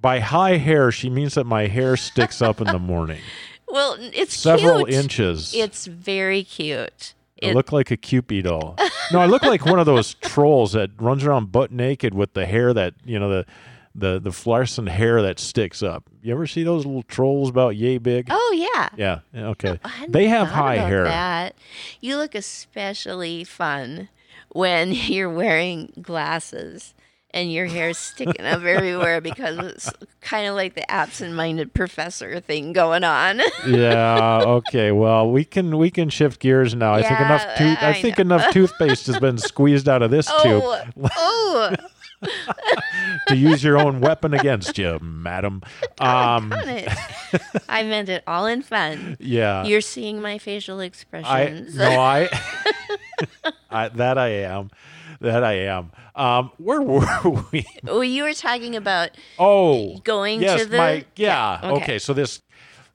By 0.00 0.20
high 0.20 0.56
hair, 0.58 0.92
she 0.92 1.10
means 1.10 1.34
that 1.34 1.44
my 1.44 1.66
hair 1.66 1.96
sticks 1.96 2.40
up 2.40 2.60
in 2.60 2.66
the 2.68 2.78
morning, 2.78 3.20
Well, 3.66 3.96
it's 3.98 4.34
several 4.36 4.84
cute. 4.84 4.94
inches. 4.96 5.52
It's 5.54 5.86
very 5.86 6.44
cute. 6.44 7.14
I 7.42 7.46
It, 7.48 7.54
look 7.54 7.72
like 7.72 7.90
a 7.90 7.96
Kewpie 7.96 8.42
doll. 8.44 8.76
No, 9.12 9.18
I 9.18 9.26
look 9.26 9.42
like 9.42 9.66
one 9.66 9.78
of 9.78 9.86
those 9.86 10.14
trolls 10.14 10.72
that 10.72 10.90
runs 10.98 11.24
around 11.24 11.50
butt 11.52 11.70
naked 11.72 12.14
with 12.14 12.32
the 12.34 12.46
hair 12.46 12.72
that 12.74 12.94
you 13.04 13.18
know 13.18 13.28
the 13.28 13.46
the 13.96 14.20
the 14.20 14.32
fluorescent 14.32 14.88
hair 14.88 15.22
that 15.22 15.38
sticks 15.38 15.82
up. 15.82 16.04
You 16.22 16.32
ever 16.32 16.46
see 16.46 16.62
those 16.62 16.84
little 16.84 17.02
trolls 17.02 17.48
about 17.48 17.76
yay 17.76 17.98
big? 17.98 18.28
oh 18.30 18.54
yeah. 18.74 18.88
Yeah. 18.96 19.20
yeah, 19.32 19.48
Okay. 19.48 19.70
Oh, 19.72 19.78
I 19.84 19.88
hadn't 19.88 20.12
They 20.12 20.28
have 20.28 20.48
high 20.48 20.76
hair. 20.76 21.04
That. 21.04 21.56
You 22.00 22.16
look 22.16 22.34
especially 22.34 23.44
fun 23.44 24.08
when 24.50 24.92
you're 24.92 25.30
wearing 25.30 25.92
glasses 26.00 26.94
and 27.36 27.52
your 27.52 27.66
hair's 27.66 27.98
sticking 27.98 28.46
up 28.46 28.62
everywhere 28.62 29.20
because 29.20 29.58
it's 29.58 29.92
kind 30.22 30.48
of 30.48 30.54
like 30.54 30.74
the 30.74 30.90
absent-minded 30.90 31.74
professor 31.74 32.40
thing 32.40 32.72
going 32.72 33.04
on. 33.04 33.40
yeah. 33.68 34.42
Okay. 34.42 34.90
Well, 34.90 35.30
we 35.30 35.44
can 35.44 35.76
we 35.76 35.90
can 35.90 36.08
shift 36.08 36.40
gears 36.40 36.74
now. 36.74 36.94
I 36.94 37.02
think 37.02 37.20
enough. 37.20 37.46
Yeah, 37.60 37.76
I, 37.80 37.88
I 37.90 37.92
think 38.00 38.18
know. 38.18 38.22
enough 38.22 38.52
toothpaste 38.52 39.06
has 39.08 39.18
been 39.18 39.38
squeezed 39.52 39.88
out 39.88 40.02
of 40.02 40.10
this 40.10 40.28
oh, 40.30 40.42
tube 40.42 40.62
oh, 41.04 41.08
oh. 41.14 41.76
To 43.28 43.36
use 43.36 43.62
your 43.62 43.78
own 43.78 44.00
weapon 44.00 44.34
against 44.34 44.78
you, 44.78 44.98
madam. 45.00 45.62
Um. 46.00 46.52
I 47.68 47.82
meant 47.82 48.08
it 48.08 48.22
all 48.26 48.46
in 48.46 48.62
fun. 48.62 49.16
Yeah. 49.20 49.64
You're 49.64 49.80
seeing 49.80 50.20
my 50.20 50.38
facial 50.38 50.80
I 50.80 50.84
expressions. 50.84 51.74
no, 51.74 52.00
I, 52.00 52.28
I 53.70 53.88
that 53.90 54.18
I 54.18 54.28
am, 54.28 54.70
that 55.20 55.44
I 55.44 55.52
am. 55.54 55.90
Um, 56.14 56.50
where 56.58 56.80
were 56.80 57.06
we? 57.52 57.66
oh, 57.86 58.00
you 58.00 58.22
were 58.22 58.32
talking 58.32 58.74
about 58.76 59.10
Oh, 59.38 59.98
going 59.98 60.40
yes, 60.40 60.60
to 60.62 60.66
the 60.66 60.78
my 60.78 60.92
yeah. 61.16 61.60
yeah, 61.62 61.70
okay. 61.72 61.82
okay. 61.82 61.98
so 61.98 62.14
this 62.14 62.40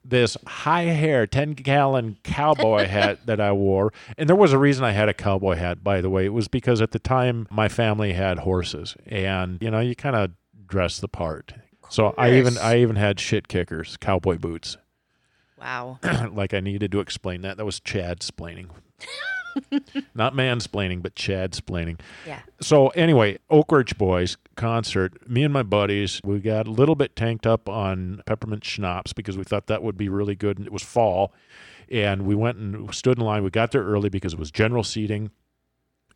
this 0.04 0.36
high 0.46 0.82
hair, 0.84 1.26
ten 1.26 1.52
gallon 1.52 2.18
cowboy 2.24 2.86
hat 2.86 3.26
that 3.26 3.40
I 3.40 3.52
wore, 3.52 3.92
and 4.18 4.28
there 4.28 4.36
was 4.36 4.52
a 4.52 4.58
reason 4.58 4.84
I 4.84 4.92
had 4.92 5.08
a 5.08 5.14
cowboy 5.14 5.56
hat. 5.56 5.82
By 5.84 6.00
the 6.00 6.10
way, 6.10 6.24
it 6.24 6.32
was 6.32 6.48
because 6.48 6.80
at 6.80 6.90
the 6.90 6.98
time 6.98 7.46
my 7.50 7.68
family 7.68 8.12
had 8.12 8.40
horses, 8.40 8.96
and 9.06 9.58
you 9.62 9.70
know 9.70 9.80
you 9.80 9.94
kind 9.94 10.16
of 10.16 10.32
dress 10.66 10.98
the 11.00 11.08
part. 11.08 11.54
So 11.88 12.14
I 12.16 12.34
even. 12.34 12.56
I 12.58 12.78
even 12.78 12.96
had 12.96 13.20
shit 13.20 13.48
kickers, 13.48 13.96
cowboy 13.98 14.38
boots. 14.38 14.76
wow. 15.58 15.98
like 16.32 16.54
I 16.54 16.60
needed 16.60 16.90
to 16.92 17.00
explain 17.00 17.42
that. 17.42 17.56
That 17.58 17.64
was 17.66 17.80
Chad 17.80 18.20
splaining. 18.20 18.68
Not 20.14 20.34
mansplaining, 20.34 21.02
but 21.02 21.14
Chad 21.14 21.52
splaining. 21.52 22.00
Yeah. 22.26 22.40
So 22.60 22.88
anyway, 22.88 23.38
Oak 23.50 23.72
Ridge 23.72 23.96
Boys 23.98 24.36
concert. 24.56 25.28
Me 25.28 25.42
and 25.42 25.52
my 25.52 25.62
buddies, 25.62 26.20
we 26.24 26.38
got 26.40 26.66
a 26.66 26.70
little 26.70 26.94
bit 26.94 27.16
tanked 27.16 27.46
up 27.46 27.68
on 27.68 28.22
peppermint 28.26 28.64
schnapps 28.64 29.12
because 29.12 29.36
we 29.36 29.44
thought 29.44 29.66
that 29.66 29.82
would 29.82 29.96
be 29.96 30.08
really 30.08 30.34
good. 30.34 30.58
And 30.58 30.66
it 30.66 30.72
was 30.72 30.82
fall, 30.82 31.32
and 31.90 32.22
we 32.26 32.34
went 32.34 32.58
and 32.58 32.94
stood 32.94 33.18
in 33.18 33.24
line. 33.24 33.44
We 33.44 33.50
got 33.50 33.72
there 33.72 33.84
early 33.84 34.08
because 34.08 34.34
it 34.34 34.38
was 34.38 34.50
general 34.50 34.84
seating. 34.84 35.30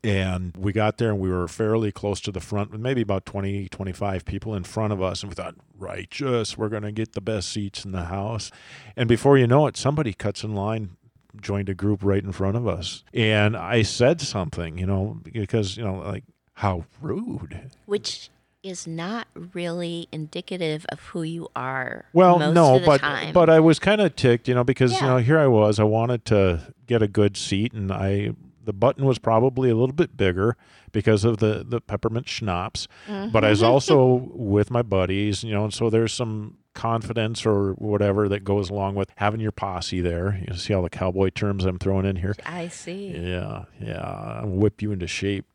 And 0.04 0.56
we 0.56 0.72
got 0.72 0.98
there 0.98 1.10
and 1.10 1.18
we 1.18 1.30
were 1.30 1.48
fairly 1.48 1.90
close 1.90 2.20
to 2.20 2.30
the 2.30 2.38
front, 2.38 2.70
with 2.70 2.80
maybe 2.80 3.00
about 3.00 3.26
20, 3.26 3.68
25 3.70 4.24
people 4.24 4.54
in 4.54 4.62
front 4.62 4.92
of 4.92 5.02
us. 5.02 5.22
And 5.22 5.30
we 5.30 5.34
thought, 5.34 5.56
righteous, 5.76 6.56
we're 6.56 6.68
going 6.68 6.84
to 6.84 6.92
get 6.92 7.14
the 7.14 7.20
best 7.20 7.48
seats 7.48 7.84
in 7.84 7.90
the 7.90 8.04
house. 8.04 8.52
And 8.94 9.08
before 9.08 9.36
you 9.36 9.48
know 9.48 9.66
it, 9.66 9.76
somebody 9.76 10.12
cuts 10.12 10.44
in 10.44 10.54
line 10.54 10.96
joined 11.40 11.68
a 11.68 11.74
group 11.74 12.00
right 12.02 12.22
in 12.22 12.32
front 12.32 12.56
of 12.56 12.66
us. 12.66 13.04
And 13.14 13.56
I 13.56 13.82
said 13.82 14.20
something, 14.20 14.78
you 14.78 14.86
know, 14.86 15.20
because, 15.22 15.76
you 15.76 15.84
know, 15.84 15.96
like, 15.96 16.24
how 16.54 16.84
rude. 17.00 17.70
Which 17.84 18.30
is 18.62 18.86
not 18.86 19.28
really 19.52 20.08
indicative 20.10 20.84
of 20.88 21.00
who 21.00 21.22
you 21.22 21.48
are. 21.54 22.06
Well, 22.12 22.38
most 22.38 22.54
no, 22.54 22.74
of 22.76 22.80
the 22.82 22.86
but 22.86 23.00
time. 23.00 23.32
but 23.32 23.48
I 23.48 23.60
was 23.60 23.78
kind 23.78 24.00
of 24.00 24.16
ticked, 24.16 24.48
you 24.48 24.54
know, 24.54 24.64
because 24.64 24.92
you 24.92 25.06
know 25.06 25.18
here 25.18 25.38
I 25.38 25.46
was, 25.46 25.78
I 25.78 25.84
wanted 25.84 26.24
to 26.26 26.74
get 26.86 27.02
a 27.02 27.08
good 27.08 27.36
seat, 27.36 27.72
and 27.72 27.92
I 27.92 28.30
the 28.64 28.72
button 28.72 29.04
was 29.04 29.18
probably 29.18 29.70
a 29.70 29.76
little 29.76 29.94
bit 29.94 30.16
bigger 30.16 30.56
because 30.90 31.24
of 31.24 31.38
the 31.38 31.64
the 31.66 31.80
peppermint 31.80 32.28
schnapps, 32.28 32.88
but 33.06 33.44
I 33.44 33.50
was 33.50 33.60
Mm-hmm. 33.60 33.70
also 33.70 34.04
with 34.34 34.70
my 34.70 34.82
buddies, 34.82 35.44
you 35.44 35.52
know, 35.54 35.64
and 35.64 35.74
so 35.74 35.88
there's 35.88 36.12
some 36.12 36.58
confidence 36.76 37.44
or 37.44 37.72
whatever 37.72 38.28
that 38.28 38.44
goes 38.44 38.70
along 38.70 38.94
with 38.94 39.10
having 39.16 39.40
your 39.40 39.50
posse 39.52 40.00
there. 40.00 40.40
You 40.46 40.54
see 40.56 40.72
all 40.72 40.82
the 40.82 40.90
cowboy 40.90 41.30
terms 41.30 41.64
I'm 41.64 41.78
throwing 41.78 42.06
in 42.06 42.16
here. 42.16 42.36
I 42.46 42.68
see. 42.68 43.08
Yeah, 43.08 43.64
yeah, 43.80 44.00
I'll 44.42 44.48
whip 44.48 44.80
you 44.80 44.92
into 44.92 45.08
shape. 45.08 45.46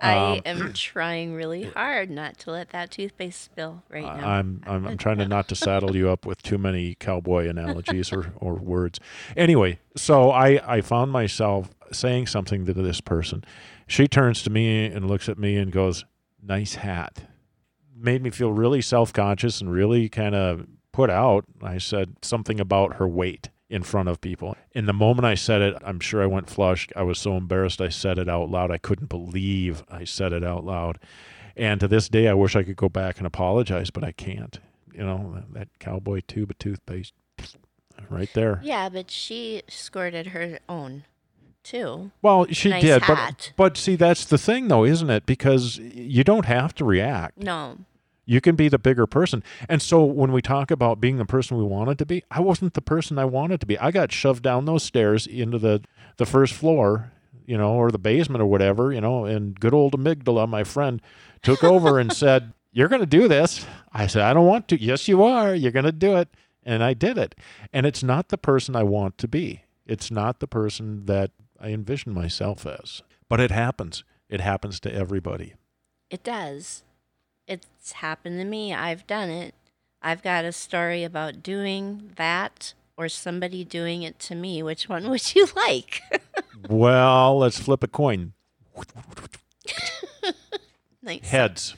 I 0.00 0.36
Um, 0.36 0.40
am 0.44 0.72
trying 0.74 1.34
really 1.34 1.64
hard 1.64 2.10
not 2.10 2.38
to 2.40 2.50
let 2.52 2.70
that 2.70 2.90
toothpaste 2.90 3.40
spill 3.42 3.82
right 3.90 4.04
now. 4.04 4.28
I'm, 4.28 4.62
I'm 4.66 4.86
I'm 4.86 4.96
trying 4.98 5.18
to 5.18 5.26
not 5.26 5.48
to 5.48 5.54
saddle 5.66 5.96
you 5.96 6.08
up 6.10 6.24
with 6.26 6.42
too 6.42 6.58
many 6.58 6.94
cowboy 6.94 7.48
analogies 7.48 8.12
or, 8.12 8.32
or 8.36 8.54
words. 8.54 9.00
Anyway, 9.36 9.78
so 9.96 10.30
I, 10.30 10.60
I 10.76 10.80
found 10.82 11.10
myself 11.10 11.70
saying 11.90 12.26
something 12.28 12.64
to 12.66 12.74
this 12.74 13.00
person. 13.00 13.44
She 13.88 14.06
turns 14.06 14.42
to 14.42 14.50
me 14.50 14.84
and 14.86 15.08
looks 15.08 15.28
at 15.28 15.38
me 15.38 15.56
and 15.56 15.72
goes, 15.72 16.04
"Nice 16.42 16.74
hat." 16.76 17.22
Made 18.00 18.22
me 18.22 18.30
feel 18.30 18.52
really 18.52 18.80
self 18.80 19.12
conscious 19.12 19.60
and 19.60 19.72
really 19.72 20.08
kind 20.08 20.34
of 20.34 20.66
put 20.92 21.10
out. 21.10 21.44
I 21.62 21.78
said 21.78 22.16
something 22.22 22.60
about 22.60 22.94
her 22.96 23.08
weight 23.08 23.48
in 23.68 23.82
front 23.82 24.08
of 24.08 24.20
people. 24.20 24.56
And 24.74 24.88
the 24.88 24.92
moment 24.92 25.26
I 25.26 25.34
said 25.34 25.60
it, 25.60 25.76
I'm 25.84 26.00
sure 26.00 26.22
I 26.22 26.26
went 26.26 26.48
flush. 26.48 26.88
I 26.96 27.02
was 27.02 27.18
so 27.18 27.36
embarrassed 27.36 27.80
I 27.80 27.88
said 27.90 28.18
it 28.18 28.28
out 28.28 28.48
loud. 28.50 28.70
I 28.70 28.78
couldn't 28.78 29.08
believe 29.08 29.84
I 29.90 30.04
said 30.04 30.32
it 30.32 30.42
out 30.42 30.64
loud. 30.64 30.98
And 31.56 31.80
to 31.80 31.88
this 31.88 32.08
day, 32.08 32.28
I 32.28 32.34
wish 32.34 32.56
I 32.56 32.62
could 32.62 32.76
go 32.76 32.88
back 32.88 33.18
and 33.18 33.26
apologize, 33.26 33.90
but 33.90 34.04
I 34.04 34.12
can't. 34.12 34.58
You 34.92 35.04
know, 35.04 35.42
that 35.52 35.68
cowboy 35.78 36.22
tube 36.26 36.50
of 36.50 36.58
toothpaste 36.58 37.12
right 38.08 38.30
there. 38.32 38.60
yeah, 38.62 38.88
but 38.88 39.10
she 39.10 39.62
squirted 39.68 40.28
her 40.28 40.60
own 40.68 41.04
too. 41.68 42.10
Well, 42.22 42.46
she 42.50 42.70
Nice 42.70 42.82
did, 42.82 43.02
hat. 43.02 43.16
but 43.28 43.52
but 43.56 43.76
see, 43.76 43.96
that's 43.96 44.24
the 44.24 44.38
thing, 44.38 44.68
though, 44.68 44.84
isn't 44.84 45.10
it? 45.10 45.26
Because 45.26 45.78
you 45.78 46.24
don't 46.24 46.46
have 46.46 46.74
to 46.76 46.84
react. 46.84 47.38
No. 47.38 47.78
You 48.24 48.40
can 48.42 48.56
be 48.56 48.68
the 48.68 48.78
bigger 48.78 49.06
person. 49.06 49.42
And 49.70 49.80
so 49.80 50.04
when 50.04 50.32
we 50.32 50.42
talk 50.42 50.70
about 50.70 51.00
being 51.00 51.16
the 51.16 51.24
person 51.24 51.56
we 51.56 51.64
wanted 51.64 51.98
to 51.98 52.04
be, 52.06 52.24
I 52.30 52.40
wasn't 52.40 52.74
the 52.74 52.82
person 52.82 53.18
I 53.18 53.24
wanted 53.24 53.58
to 53.60 53.66
be. 53.66 53.78
I 53.78 53.90
got 53.90 54.12
shoved 54.12 54.42
down 54.42 54.66
those 54.66 54.82
stairs 54.82 55.26
into 55.26 55.58
the 55.58 55.82
the 56.18 56.26
first 56.26 56.52
floor, 56.52 57.12
you 57.46 57.56
know, 57.56 57.72
or 57.74 57.90
the 57.90 57.98
basement 57.98 58.42
or 58.42 58.46
whatever, 58.46 58.92
you 58.92 59.00
know, 59.00 59.24
and 59.24 59.58
good 59.58 59.72
old 59.72 59.94
amygdala, 59.94 60.46
my 60.48 60.62
friend, 60.64 61.00
took 61.42 61.64
over 61.64 61.98
and 61.98 62.12
said, 62.24 62.52
"You're 62.70 62.88
going 62.88 63.00
to 63.00 63.06
do 63.06 63.28
this." 63.28 63.64
I 63.94 64.06
said, 64.06 64.22
"I 64.22 64.34
don't 64.34 64.46
want 64.46 64.68
to." 64.68 64.78
"Yes, 64.82 65.08
you 65.08 65.22
are. 65.22 65.54
You're 65.54 65.72
going 65.72 65.86
to 65.86 65.92
do 65.92 66.16
it." 66.16 66.28
And 66.64 66.84
I 66.84 66.92
did 66.92 67.16
it. 67.16 67.34
And 67.72 67.86
it's 67.86 68.02
not 68.02 68.28
the 68.28 68.36
person 68.36 68.76
I 68.76 68.82
want 68.82 69.16
to 69.18 69.28
be. 69.28 69.62
It's 69.86 70.10
not 70.10 70.40
the 70.40 70.46
person 70.46 71.06
that 71.06 71.30
I 71.60 71.68
envision 71.68 72.12
myself 72.12 72.66
as. 72.66 73.02
But 73.28 73.40
it 73.40 73.50
happens. 73.50 74.04
It 74.28 74.40
happens 74.40 74.80
to 74.80 74.94
everybody. 74.94 75.54
It 76.10 76.22
does. 76.22 76.82
It's 77.46 77.92
happened 77.92 78.38
to 78.38 78.44
me. 78.44 78.74
I've 78.74 79.06
done 79.06 79.30
it. 79.30 79.54
I've 80.02 80.22
got 80.22 80.44
a 80.44 80.52
story 80.52 81.02
about 81.04 81.42
doing 81.42 82.12
that 82.16 82.74
or 82.96 83.08
somebody 83.08 83.64
doing 83.64 84.02
it 84.02 84.18
to 84.20 84.34
me. 84.34 84.62
Which 84.62 84.88
one 84.88 85.08
would 85.10 85.34
you 85.34 85.48
like? 85.56 86.02
well, 86.68 87.38
let's 87.38 87.58
flip 87.58 87.82
a 87.82 87.88
coin. 87.88 88.32
nice. 91.02 91.28
Heads. 91.28 91.74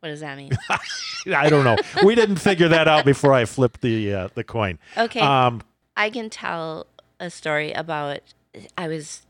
What 0.00 0.08
does 0.10 0.20
that 0.20 0.36
mean? 0.36 0.52
I 1.34 1.50
don't 1.50 1.64
know. 1.64 1.76
We 2.04 2.14
didn't 2.14 2.36
figure 2.36 2.68
that 2.68 2.88
out 2.88 3.04
before 3.04 3.34
I 3.34 3.44
flipped 3.44 3.82
the 3.82 4.14
uh, 4.14 4.28
the 4.34 4.44
coin. 4.44 4.78
Okay. 4.96 5.20
Um, 5.20 5.62
I 5.96 6.08
can 6.08 6.30
tell 6.30 6.86
a 7.18 7.28
story 7.28 7.72
about 7.72 8.20
I 8.76 8.88
was 8.88 9.22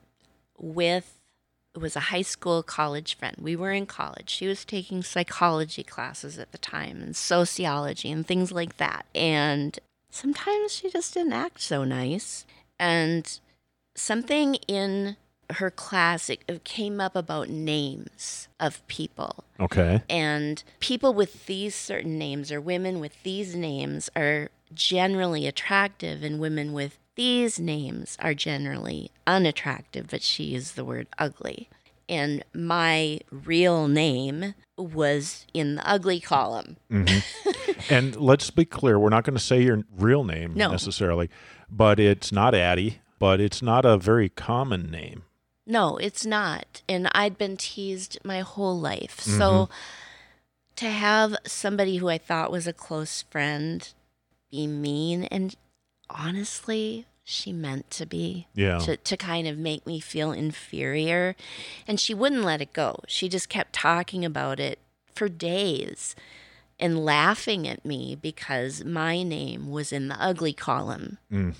with 0.58 1.16
it 1.74 1.78
was 1.78 1.94
a 1.94 2.00
high 2.00 2.22
school 2.22 2.62
college 2.62 3.16
friend. 3.16 3.36
We 3.40 3.54
were 3.54 3.70
in 3.70 3.86
college. 3.86 4.28
She 4.28 4.48
was 4.48 4.64
taking 4.64 5.02
psychology 5.02 5.84
classes 5.84 6.38
at 6.38 6.50
the 6.50 6.58
time 6.58 7.00
and 7.00 7.14
sociology 7.14 8.10
and 8.10 8.26
things 8.26 8.50
like 8.50 8.78
that. 8.78 9.06
And 9.14 9.78
sometimes 10.10 10.72
she 10.72 10.90
just 10.90 11.14
didn't 11.14 11.32
act 11.32 11.60
so 11.60 11.84
nice. 11.84 12.44
And 12.78 13.38
something 13.94 14.56
in 14.66 15.16
her 15.54 15.70
class 15.70 16.30
it, 16.30 16.44
it 16.48 16.64
came 16.64 17.00
up 17.00 17.16
about 17.16 17.48
names 17.48 18.48
of 18.60 18.86
people 18.86 19.44
okay. 19.58 20.00
and 20.08 20.62
people 20.78 21.12
with 21.12 21.46
these 21.46 21.74
certain 21.74 22.16
names 22.16 22.52
or 22.52 22.60
women 22.60 23.00
with 23.00 23.20
these 23.24 23.56
names 23.56 24.08
are 24.14 24.48
generally 24.72 25.48
attractive 25.48 26.22
and 26.22 26.38
women 26.38 26.72
with 26.72 26.99
these 27.20 27.60
names 27.60 28.16
are 28.20 28.34
generally 28.34 29.10
unattractive 29.26 30.08
but 30.10 30.22
she 30.22 30.44
used 30.44 30.76
the 30.76 30.84
word 30.84 31.06
ugly 31.18 31.68
and 32.08 32.44
my 32.52 33.20
real 33.30 33.86
name 33.86 34.54
was 34.76 35.46
in 35.54 35.76
the 35.76 35.88
ugly 35.88 36.18
column 36.18 36.76
mm-hmm. 36.90 37.18
And 37.88 38.16
let's 38.16 38.50
be 38.50 38.64
clear, 38.64 38.98
we're 38.98 39.08
not 39.08 39.24
going 39.24 39.36
to 39.36 39.42
say 39.42 39.62
your 39.62 39.84
real 39.96 40.24
name 40.24 40.52
No. 40.54 40.70
necessarily, 40.70 41.30
but 41.70 41.98
it's 41.98 42.32
not 42.32 42.54
Addie, 42.54 43.00
but 43.18 43.40
it's 43.40 43.62
not 43.62 43.84
a 43.84 43.96
very 43.96 44.28
common 44.28 44.90
name. 44.90 45.24
No, 45.66 45.96
it's 45.96 46.26
not. 46.26 46.82
And 46.88 47.08
I'd 47.12 47.38
been 47.38 47.56
teased 47.56 48.18
my 48.24 48.40
whole 48.40 48.78
life. 48.78 49.20
So 49.20 49.40
mm-hmm. 49.52 49.72
to 50.76 50.90
have 50.90 51.36
somebody 51.46 51.96
who 51.96 52.08
I 52.08 52.18
thought 52.18 52.52
was 52.52 52.66
a 52.66 52.72
close 52.72 53.22
friend 53.22 53.88
be 54.50 54.66
mean, 54.66 55.24
and 55.24 55.54
honestly, 56.10 57.06
she 57.24 57.52
meant 57.52 57.90
to 57.92 58.06
be. 58.06 58.46
Yeah. 58.54 58.78
To, 58.78 58.96
to 58.96 59.16
kind 59.16 59.46
of 59.46 59.56
make 59.56 59.86
me 59.86 60.00
feel 60.00 60.32
inferior. 60.32 61.36
And 61.86 62.00
she 62.00 62.14
wouldn't 62.14 62.44
let 62.44 62.60
it 62.60 62.72
go. 62.72 63.00
She 63.06 63.28
just 63.28 63.48
kept 63.48 63.72
talking 63.72 64.24
about 64.24 64.58
it 64.60 64.78
for 65.14 65.28
days 65.28 66.16
and 66.78 67.04
laughing 67.04 67.68
at 67.68 67.84
me 67.84 68.16
because 68.20 68.84
my 68.84 69.22
name 69.22 69.70
was 69.70 69.92
in 69.92 70.08
the 70.08 70.20
ugly 70.20 70.52
column. 70.52 71.18
Mm. 71.30 71.54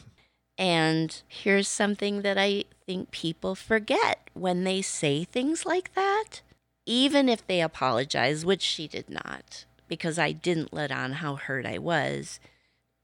And 0.59 1.23
here's 1.29 1.69
something 1.69 2.23
that 2.23 2.37
I 2.37 2.65
think 2.87 3.11
people 3.11 3.55
forget 3.55 4.29
when 4.35 4.65
they 4.65 4.83
say 4.83 5.25
things 5.25 5.65
like 5.65 5.95
that, 5.95 6.41
even 6.85 7.29
if 7.29 7.47
they 7.47 7.61
apologize, 7.61 8.45
which 8.45 8.63
she 8.63 8.89
did 8.89 9.09
not, 9.09 9.65
because 9.89 10.19
I 10.19 10.33
didn't 10.33 10.73
let 10.73 10.91
on 10.91 11.13
how 11.13 11.37
hurt 11.37 11.65
I 11.65 11.79
was, 11.79 12.41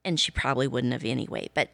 and 0.06 0.18
she 0.18 0.30
probably 0.30 0.66
wouldn't 0.66 0.94
have 0.94 1.04
anyway. 1.04 1.50
But 1.52 1.68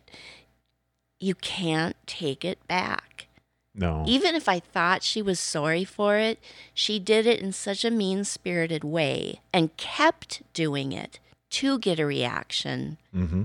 you 1.21 1.37
can't 1.37 1.95
take 2.07 2.45
it 2.45 2.67
back. 2.67 3.29
No. 3.75 4.05
Even 4.07 4.35
if 4.35 4.49
I 4.49 4.59
thought 4.59 5.03
she 5.03 5.23
was 5.23 5.39
sorry 5.39 5.85
for 5.85 6.17
it, 6.17 6.39
she 6.75 6.99
did 6.99 7.27
it 7.27 7.41
in 7.41 7.53
such 7.53 7.85
a 7.85 7.91
mean 7.91 8.25
spirited 8.25 8.83
way 8.85 9.41
and 9.53 9.77
kept 9.77 10.43
doing 10.53 10.93
it 10.93 11.21
to 11.51 11.79
get 11.79 12.01
a 12.01 12.07
reaction 12.07 12.97
hmm 13.13 13.43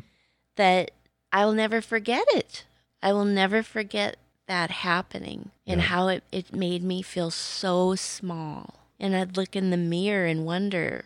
that 0.56 0.90
I'll 1.32 1.52
never 1.54 1.82
forget 1.82 2.26
it. 2.30 2.66
I 3.04 3.14
will 3.14 3.26
never 3.26 3.62
forget 3.62 4.18
that 4.48 4.72
happening 4.72 5.52
and 5.68 5.82
Yeah. 5.82 5.88
how 5.88 6.08
it, 6.08 6.24
it 6.32 6.52
made 6.52 6.82
me 6.84 7.04
feel 7.04 7.30
so 7.30 7.94
small. 7.96 8.80
And 9.00 9.16
I'd 9.16 9.38
look 9.38 9.56
in 9.56 9.70
the 9.70 9.78
mirror 9.78 10.26
and 10.26 10.46
wonder, 10.48 11.06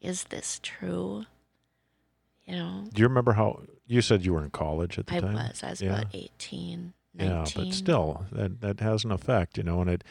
is 0.00 0.24
this 0.24 0.60
true? 0.62 1.24
You 2.48 2.56
know, 2.56 2.84
Do 2.92 3.02
you 3.02 3.08
remember 3.08 3.32
how 3.34 3.62
you 3.86 4.00
said 4.00 4.24
you 4.24 4.32
were 4.32 4.42
in 4.42 4.50
college 4.50 4.98
at 4.98 5.06
the 5.06 5.16
I 5.16 5.20
time? 5.20 5.34
was. 5.34 5.62
I 5.62 5.70
was 5.70 5.82
Yeah. 5.82 6.00
about 6.00 6.06
18, 6.14 6.94
19. 7.14 7.28
Yeah, 7.28 7.46
but 7.54 7.72
still, 7.74 8.24
that 8.32 8.60
that 8.62 8.80
has 8.80 9.04
an 9.04 9.12
effect, 9.12 9.58
you 9.58 9.62
know, 9.64 9.80
and 9.82 9.90
it 9.90 10.04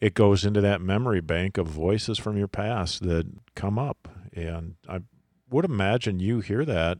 it 0.00 0.14
goes 0.14 0.44
into 0.44 0.60
that 0.60 0.80
memory 0.80 1.20
bank 1.20 1.58
of 1.58 1.66
voices 1.66 2.16
from 2.18 2.36
your 2.38 2.48
past 2.48 3.02
that 3.02 3.26
come 3.56 3.78
up, 3.78 4.08
and 4.32 4.76
I 4.88 5.00
would 5.50 5.64
imagine 5.64 6.20
you 6.20 6.40
hear 6.40 6.64
that 6.64 6.98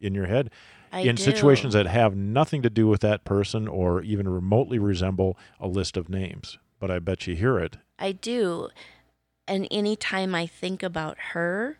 in 0.00 0.14
your 0.14 0.26
head 0.26 0.50
I 0.90 1.02
in 1.02 1.16
do. 1.16 1.22
situations 1.22 1.74
that 1.74 1.86
have 1.86 2.16
nothing 2.16 2.62
to 2.62 2.70
do 2.70 2.88
with 2.88 3.02
that 3.02 3.24
person 3.24 3.68
or 3.68 4.02
even 4.02 4.28
remotely 4.28 4.78
resemble 4.78 5.38
a 5.60 5.68
list 5.68 5.96
of 5.98 6.08
names. 6.08 6.58
But 6.80 6.90
I 6.90 6.98
bet 6.98 7.26
you 7.26 7.36
hear 7.36 7.58
it. 7.58 7.76
I 7.98 8.12
do. 8.12 8.70
And 9.46 9.68
anytime 9.70 10.34
I 10.34 10.46
think 10.46 10.82
about 10.82 11.16
her, 11.32 11.78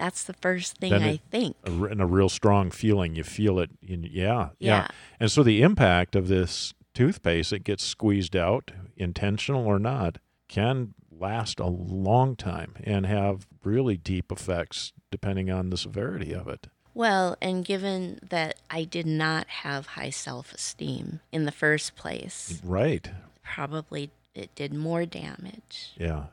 that's 0.00 0.24
the 0.24 0.32
first 0.32 0.78
thing 0.78 0.92
I 0.94 1.18
think. 1.30 1.56
and 1.64 2.00
a 2.00 2.06
real 2.06 2.28
strong 2.30 2.70
feeling. 2.70 3.14
You 3.14 3.22
feel 3.24 3.58
it. 3.60 3.70
In, 3.86 4.02
yeah, 4.10 4.48
Yeah. 4.58 4.88
And 5.20 5.30
so 5.30 5.42
the 5.42 5.62
impact 5.62 6.16
of 6.16 6.28
this 6.28 6.72
toothpaste 6.94 7.50
that 7.50 7.64
gets 7.64 7.84
squeezed 7.84 8.34
out, 8.34 8.70
intentional 8.96 9.66
or 9.66 9.78
not, 9.78 10.18
can 10.48 10.94
last 11.10 11.60
a 11.60 11.66
long 11.66 12.34
time 12.34 12.74
and 12.82 13.04
have 13.06 13.46
really 13.62 13.96
deep 13.98 14.32
effects 14.32 14.92
depending 15.10 15.50
on 15.50 15.68
the 15.70 15.76
severity 15.76 16.32
of 16.34 16.48
it. 16.48 16.66
Well, 16.94 17.36
and 17.42 17.64
given 17.64 18.18
that 18.30 18.56
I 18.70 18.84
did 18.84 19.06
not 19.06 19.46
have 19.48 19.86
high 19.88 20.10
self 20.10 20.52
esteem 20.54 21.20
in 21.30 21.44
the 21.44 21.52
first 21.52 21.94
place, 21.94 22.60
Right. 22.64 23.10
probably 23.42 24.10
it 24.34 24.54
did 24.54 24.72
more 24.72 25.04
damage. 25.06 25.92
Yeah. 25.98 26.24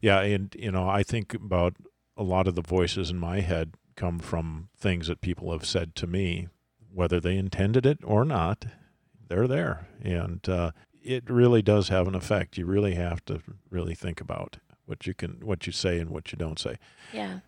Yeah. 0.00 0.20
And, 0.20 0.54
you 0.58 0.70
know, 0.72 0.88
I 0.88 1.02
think 1.02 1.32
about 1.34 1.74
a 2.16 2.22
lot 2.22 2.46
of 2.46 2.54
the 2.54 2.62
voices 2.62 3.10
in 3.10 3.18
my 3.18 3.40
head 3.40 3.74
come 3.96 4.18
from 4.18 4.68
things 4.76 5.06
that 5.08 5.20
people 5.20 5.52
have 5.52 5.66
said 5.66 5.94
to 5.96 6.06
me, 6.06 6.48
whether 6.92 7.20
they 7.20 7.36
intended 7.36 7.86
it 7.86 7.98
or 8.04 8.24
not, 8.24 8.66
they're 9.28 9.48
there. 9.48 9.88
And 10.02 10.46
uh, 10.48 10.72
it 11.02 11.28
really 11.28 11.62
does 11.62 11.88
have 11.88 12.08
an 12.08 12.14
effect. 12.14 12.58
You 12.58 12.66
really 12.66 12.94
have 12.94 13.24
to 13.26 13.40
really 13.70 13.94
think 13.94 14.20
about 14.20 14.58
what 14.86 15.06
you 15.06 15.14
can, 15.14 15.40
what 15.42 15.66
you 15.66 15.72
say 15.72 15.98
and 15.98 16.10
what 16.10 16.32
you 16.32 16.38
don't 16.38 16.58
say. 16.58 16.76
Yeah. 17.12 17.40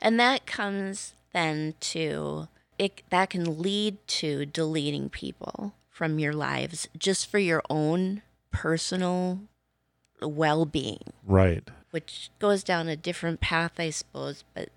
And 0.00 0.18
that 0.20 0.46
comes 0.46 1.14
then 1.32 1.74
to 1.80 2.48
it 2.78 3.02
that 3.10 3.30
can 3.30 3.62
lead 3.62 3.96
to 4.06 4.46
deleting 4.46 5.08
people 5.08 5.74
from 5.88 6.18
your 6.18 6.32
lives 6.32 6.88
just 6.98 7.30
for 7.30 7.38
your 7.38 7.62
own 7.70 8.22
personal 8.50 9.40
well-being, 10.20 11.12
Right. 11.24 11.68
Which 11.94 12.28
goes 12.40 12.64
down 12.64 12.88
a 12.88 12.96
different 12.96 13.40
path 13.40 13.78
I 13.78 13.90
suppose, 13.90 14.42
but 14.52 14.70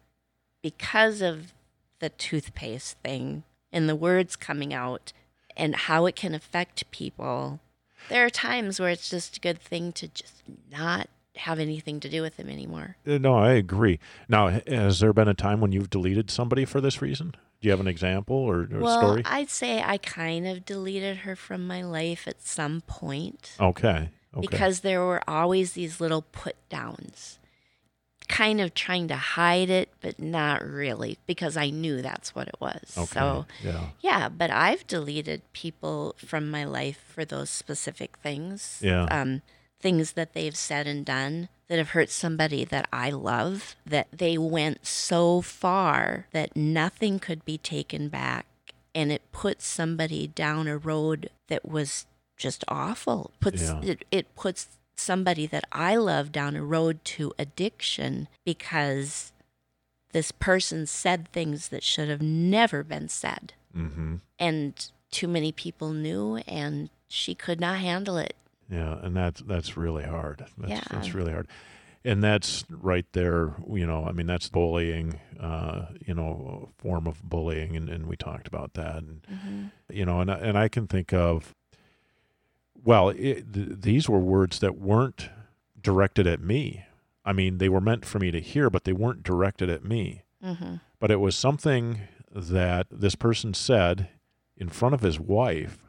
because 0.61 1.19
of 1.19 1.51
the 1.99 2.09
toothpaste 2.09 2.97
thing 2.99 3.41
and 3.71 3.89
the 3.89 3.95
words 3.95 4.35
coming 4.35 4.71
out 4.71 5.13
and 5.55 5.75
how 5.75 6.05
it 6.05 6.15
can 6.15 6.35
affect 6.35 6.89
people, 6.91 7.59
there 8.09 8.23
are 8.23 8.29
times 8.29 8.79
where 8.79 8.89
it's 8.89 9.09
just 9.09 9.37
a 9.37 9.39
good 9.39 9.59
thing 9.59 9.91
to 9.93 10.07
just 10.07 10.43
not 10.71 11.09
have 11.37 11.57
anything 11.57 11.99
to 12.01 12.09
do 12.09 12.21
with 12.21 12.37
them 12.37 12.49
anymore. 12.49 12.97
Uh, 13.07 13.17
No, 13.17 13.35
I 13.35 13.53
agree. 13.53 13.99
Now, 14.29 14.59
has 14.67 14.99
there 14.99 15.11
been 15.11 15.27
a 15.27 15.33
time 15.33 15.59
when 15.59 15.71
you've 15.71 15.89
deleted 15.89 16.29
somebody 16.29 16.65
for 16.65 16.79
this 16.81 17.01
reason? 17.01 17.31
Do 17.59 17.67
you 17.67 17.71
have 17.71 17.79
an 17.79 17.87
example 17.87 18.35
or, 18.35 18.67
or 18.71 18.79
well, 18.79 18.99
story? 18.99 19.23
I'd 19.25 19.49
say 19.49 19.81
I 19.81 19.97
kind 19.97 20.45
of 20.45 20.65
deleted 20.65 21.17
her 21.17 21.35
from 21.35 21.65
my 21.65 21.81
life 21.81 22.27
at 22.27 22.43
some 22.43 22.81
point 22.81 23.55
okay. 23.59 24.09
Okay. 24.37 24.47
because 24.47 24.81
there 24.81 25.01
were 25.01 25.21
always 25.27 25.73
these 25.73 25.99
little 25.99 26.21
put 26.21 26.55
downs, 26.69 27.39
kind 28.27 28.59
of 28.59 28.73
trying 28.73 29.07
to 29.07 29.15
hide 29.15 29.69
it, 29.69 29.89
but 30.01 30.19
not 30.19 30.65
really 30.65 31.17
because 31.25 31.55
I 31.57 31.69
knew 31.69 32.01
that's 32.01 32.35
what 32.35 32.47
it 32.47 32.57
was. 32.59 32.95
okay. 32.97 33.19
So, 33.19 33.45
yeah. 33.63 33.87
yeah, 34.01 34.29
but 34.29 34.51
I've 34.51 34.85
deleted 34.87 35.41
people 35.53 36.15
from 36.17 36.51
my 36.51 36.65
life 36.65 37.03
for 37.07 37.25
those 37.25 37.49
specific 37.49 38.17
things. 38.17 38.79
Yeah. 38.81 39.05
Um, 39.05 39.41
things 39.79 40.13
that 40.13 40.33
they've 40.33 40.55
said 40.55 40.87
and 40.87 41.05
done 41.05 41.49
that 41.67 41.77
have 41.77 41.91
hurt 41.91 42.09
somebody 42.09 42.65
that 42.65 42.87
I 42.91 43.11
love, 43.11 43.75
that 43.85 44.07
they 44.11 44.37
went 44.37 44.85
so 44.85 45.41
far 45.41 46.27
that 46.31 46.55
nothing 46.55 47.19
could 47.19 47.45
be 47.45 47.57
taken 47.57 48.09
back. 48.09 48.45
And 48.95 49.11
it 49.11 49.31
put 49.31 49.61
somebody 49.61 50.27
down 50.27 50.67
a 50.67 50.77
road 50.77 51.29
that 51.49 51.67
was 51.69 52.07
just 52.37 52.63
awful. 52.67 53.31
Puts 53.39 53.63
Yeah. 53.63 53.81
it, 53.81 54.05
it 54.11 54.35
puts 54.35 54.67
somebody 54.95 55.45
that 55.47 55.65
I 55.71 55.95
love 55.95 56.31
down 56.31 56.55
a 56.55 56.63
road 56.63 57.03
to 57.05 57.33
addiction 57.37 58.27
because 58.45 59.31
this 60.11 60.31
person 60.31 60.85
said 60.87 61.27
things 61.31 61.69
that 61.69 61.83
should 61.83 62.09
have 62.09 62.21
never 62.21 62.83
been 62.83 63.09
said 63.09 63.53
Mm-hmm. 63.77 64.15
and 64.39 64.89
too 65.11 65.27
many 65.27 65.51
people 65.51 65.91
knew 65.91 66.37
and 66.47 66.89
she 67.07 67.35
could 67.35 67.59
not 67.61 67.77
handle 67.79 68.17
it 68.17 68.35
Yeah, 68.71 68.97
and 69.03 69.15
that's 69.15 69.41
that's 69.41 69.77
really 69.77 70.03
hard. 70.03 70.45
That's, 70.57 70.69
Yeah. 70.71 70.81
that's 70.89 71.13
really 71.13 71.31
hard, 71.31 71.47
and 72.03 72.23
that's 72.23 72.65
right 72.69 73.05
there. 73.13 73.53
You 73.71 73.85
know, 73.85 74.05
I 74.05 74.11
mean, 74.13 74.25
that's 74.27 74.49
bullying. 74.49 75.19
Uh, 75.39 75.85
you 76.05 76.13
know, 76.13 76.67
a 76.67 76.81
form 76.81 77.05
of 77.07 77.21
bullying, 77.23 77.77
and, 77.77 77.87
and 77.89 78.07
we 78.07 78.17
talked 78.17 78.47
about 78.47 78.73
that. 78.73 78.97
And 79.03 79.71
you 79.89 80.05
know, 80.05 80.19
and 80.21 80.29
and 80.31 80.57
I 80.57 80.67
can 80.69 80.87
think 80.87 81.13
of. 81.13 81.53
Well, 82.83 83.09
it, 83.09 83.53
th- 83.53 83.67
these 83.81 84.09
were 84.09 84.19
words 84.19 84.59
that 84.59 84.77
weren't 84.77 85.29
directed 85.81 86.27
at 86.27 86.41
me. 86.41 86.85
I 87.25 87.33
mean, 87.33 87.57
they 87.57 87.69
were 87.69 87.81
meant 87.81 88.05
for 88.05 88.19
me 88.19 88.31
to 88.31 88.39
hear, 88.39 88.69
but 88.69 88.85
they 88.85 88.93
weren't 88.93 89.23
directed 89.23 89.69
at 89.69 89.83
me. 89.83 90.23
mm-hmm. 90.43 90.75
But 90.99 91.11
it 91.11 91.19
was 91.19 91.35
something 91.35 92.01
that 92.31 92.87
this 92.89 93.15
person 93.15 93.53
said 93.53 94.09
in 94.55 94.69
front 94.69 94.95
of 94.95 95.01
his 95.01 95.19
wife, 95.19 95.79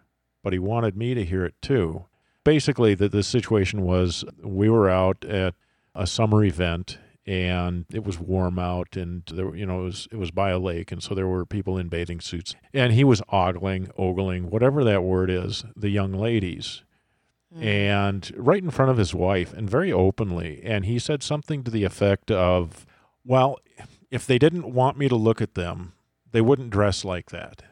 but 0.43 0.53
he 0.53 0.59
wanted 0.59 0.97
me 0.97 1.15
to 1.15 1.25
hear 1.25 1.45
it 1.45 1.55
too. 1.63 2.05
Basically, 2.45 2.95
the, 2.95 3.09
the 3.09 3.23
situation 3.23 3.83
was 3.83 4.25
we 4.43 4.69
were 4.69 4.89
out 4.89 5.25
at 5.25 5.55
a 5.95 6.07
summer 6.07 6.45
event 6.45 6.99
and 7.29 7.85
it 7.93 8.05
was 8.05 8.19
warm 8.19 8.59
out 8.59 8.97
and 8.97 9.23
there 9.27 9.55
you 9.55 9.67
know 9.67 9.83
it 9.83 9.85
was 9.85 10.09
it 10.11 10.17
was 10.17 10.31
by 10.31 10.49
a 10.49 10.59
lake. 10.59 10.91
And 10.91 11.03
so 11.03 11.15
there 11.15 11.29
were 11.29 11.45
people 11.45 11.77
in 11.77 11.89
bathing 11.89 12.21
suits. 12.21 12.57
And 12.73 12.95
he 12.95 13.05
was 13.05 13.21
ogling 13.29 13.91
ogling 13.99 14.49
whatever 14.49 14.83
that 14.85 15.05
word 15.05 15.29
is 15.29 15.63
the 15.77 15.91
young 15.91 16.15
ladies. 16.15 16.83
Mm. 17.55 17.65
And 17.65 18.33
right 18.35 18.63
in 18.63 18.71
front 18.71 18.91
of 18.91 18.97
his 18.97 19.15
wife 19.15 19.53
and 19.53 19.69
very 19.69 19.93
openly. 19.93 20.63
And 20.65 20.87
he 20.87 20.99
said 20.99 21.23
something 21.23 21.65
to 21.65 21.71
the 21.71 21.85
effect 21.85 22.31
of 22.31 22.87
well 23.27 23.59
if 24.11 24.27
they 24.27 24.39
didn't 24.39 24.73
want 24.73 24.97
me 24.97 25.07
to 25.07 25.17
look 25.17 25.43
at 25.43 25.55
them 25.55 25.93
they 26.33 26.41
wouldn't 26.41 26.71
dress 26.71 27.05
like 27.05 27.31
that. 27.31 27.63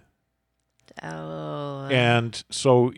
Oh. 1.03 1.88
And 1.90 2.45
so 2.51 2.92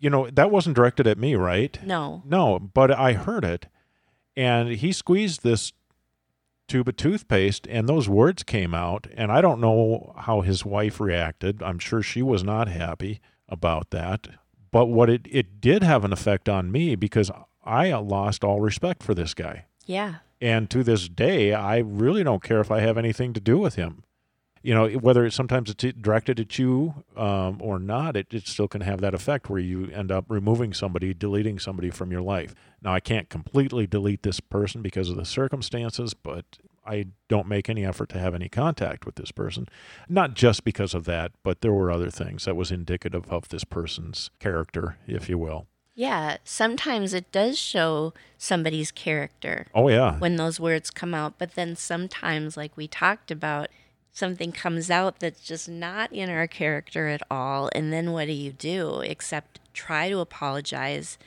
you 0.00 0.08
know 0.08 0.30
that 0.30 0.50
wasn't 0.50 0.74
directed 0.74 1.06
at 1.06 1.18
me 1.18 1.34
right? 1.34 1.78
No. 1.84 2.22
No 2.24 2.58
but 2.58 2.90
i 2.90 3.12
heard 3.12 3.44
it. 3.44 3.66
And 4.34 4.70
he 4.70 4.92
squeezed 4.92 5.42
this 5.42 5.74
tube 6.68 6.88
of 6.88 6.96
toothpaste 6.96 7.66
and 7.68 7.88
those 7.88 8.08
words 8.08 8.42
came 8.42 8.72
out 8.74 9.06
and 9.14 9.30
i 9.30 9.40
don't 9.40 9.60
know 9.60 10.14
how 10.18 10.40
his 10.40 10.64
wife 10.64 11.00
reacted. 11.00 11.62
I'm 11.62 11.78
sure 11.78 12.02
she 12.02 12.22
was 12.22 12.42
not 12.44 12.68
happy 12.68 13.20
about 13.48 13.90
that. 13.90 14.28
But 14.70 14.86
what 14.86 15.10
it, 15.10 15.26
it 15.30 15.60
did 15.60 15.82
have 15.82 16.04
an 16.04 16.12
effect 16.12 16.48
on 16.48 16.72
me 16.72 16.94
because 16.94 17.30
i 17.64 17.92
lost 17.92 18.42
all 18.44 18.60
respect 18.60 19.02
for 19.02 19.14
this 19.14 19.34
guy. 19.34 19.66
Yeah. 19.86 20.16
And 20.40 20.68
to 20.70 20.82
this 20.82 21.08
day, 21.08 21.52
I 21.52 21.78
really 21.78 22.24
don't 22.24 22.42
care 22.42 22.60
if 22.60 22.70
I 22.70 22.80
have 22.80 22.98
anything 22.98 23.32
to 23.34 23.40
do 23.40 23.58
with 23.58 23.76
him. 23.76 24.02
You 24.62 24.74
know, 24.74 24.88
whether 24.90 25.24
it's 25.26 25.34
sometimes 25.34 25.70
it's 25.70 25.82
directed 26.00 26.38
at 26.38 26.58
you 26.58 27.04
um, 27.16 27.58
or 27.60 27.78
not, 27.78 28.16
it, 28.16 28.28
it 28.32 28.46
still 28.46 28.68
can 28.68 28.80
have 28.82 29.00
that 29.00 29.14
effect 29.14 29.50
where 29.50 29.58
you 29.60 29.90
end 29.90 30.12
up 30.12 30.24
removing 30.28 30.72
somebody, 30.72 31.12
deleting 31.14 31.58
somebody 31.58 31.90
from 31.90 32.12
your 32.12 32.20
life. 32.22 32.54
Now, 32.80 32.94
I 32.94 33.00
can't 33.00 33.28
completely 33.28 33.86
delete 33.86 34.22
this 34.22 34.40
person 34.40 34.80
because 34.82 35.10
of 35.10 35.16
the 35.16 35.24
circumstances, 35.24 36.14
but 36.14 36.44
I 36.86 37.06
don't 37.28 37.46
make 37.48 37.68
any 37.68 37.84
effort 37.84 38.08
to 38.10 38.18
have 38.18 38.34
any 38.34 38.48
contact 38.48 39.04
with 39.06 39.16
this 39.16 39.32
person. 39.32 39.68
Not 40.08 40.34
just 40.34 40.64
because 40.64 40.94
of 40.94 41.04
that, 41.04 41.32
but 41.42 41.60
there 41.60 41.72
were 41.72 41.90
other 41.90 42.10
things 42.10 42.44
that 42.44 42.56
was 42.56 42.70
indicative 42.70 43.24
of 43.30 43.48
this 43.48 43.64
person's 43.64 44.30
character, 44.40 44.96
if 45.06 45.28
you 45.28 45.38
will. 45.38 45.66
yeah 45.94 46.38
sometimes 46.44 47.12
it 47.12 47.30
does 47.32 47.58
show 47.58 48.14
somebody's 48.38 48.90
character 48.90 49.66
Oh, 49.74 49.88
yeah. 49.90 50.18
when 50.18 50.36
those 50.36 50.58
words 50.58 50.90
come 50.90 51.12
out 51.14 51.34
but 51.38 51.54
then 51.54 51.76
sometimes 51.76 52.56
like 52.56 52.76
we 52.76 52.88
talked 52.88 53.30
about 53.30 53.68
something 54.12 54.52
comes 54.52 54.90
out 54.90 55.18
that's 55.20 55.42
just 55.42 55.68
not 55.68 56.12
in 56.12 56.28
our 56.28 56.46
character 56.46 57.08
at 57.08 57.22
all 57.30 57.70
and 57.74 57.92
then 57.92 58.12
what 58.12 58.26
do 58.26 58.32
you 58.32 58.52
do 58.52 59.00
except 59.00 59.58
try 59.72 60.08
to 60.08 60.18
apologize 60.18 61.18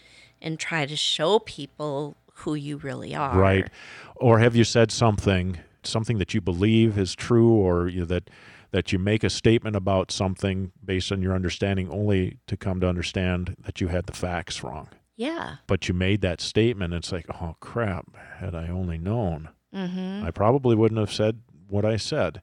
and 0.41 0.59
try 0.59 0.85
to 0.85 0.95
show 0.95 1.39
people 1.39 2.15
who 2.39 2.53
you 2.55 2.77
really 2.77 3.15
are 3.15 3.37
Right. 3.37 3.69
Or 4.17 4.39
have 4.39 4.55
you 4.55 4.63
said 4.63 4.91
something, 4.91 5.57
something 5.83 6.17
that 6.19 6.33
you 6.33 6.41
believe 6.41 6.97
is 6.97 7.15
true, 7.15 7.51
or 7.51 7.87
you, 7.87 8.05
that 8.05 8.29
that 8.71 8.91
you 8.91 8.99
make 8.99 9.23
a 9.23 9.29
statement 9.29 9.75
about 9.75 10.11
something 10.11 10.71
based 10.83 11.11
on 11.11 11.21
your 11.21 11.33
understanding, 11.33 11.89
only 11.89 12.39
to 12.47 12.57
come 12.57 12.81
to 12.81 12.87
understand 12.87 13.55
that 13.59 13.79
you 13.79 13.87
had 13.87 14.05
the 14.05 14.13
facts 14.13 14.63
wrong. 14.63 14.89
yeah 15.15 15.57
But 15.67 15.87
you 15.87 15.93
made 15.93 16.19
that 16.21 16.41
statement. 16.41 16.93
And 16.93 17.01
it's 17.01 17.11
like, 17.11 17.25
oh 17.41 17.55
crap! 17.61 18.05
Had 18.39 18.53
I 18.53 18.67
only 18.67 18.97
known, 18.97 19.49
mm-hmm 19.73 20.25
I 20.25 20.31
probably 20.31 20.75
wouldn't 20.75 20.99
have 20.99 21.13
said 21.13 21.41
what 21.67 21.85
I 21.85 21.95
said. 21.97 22.41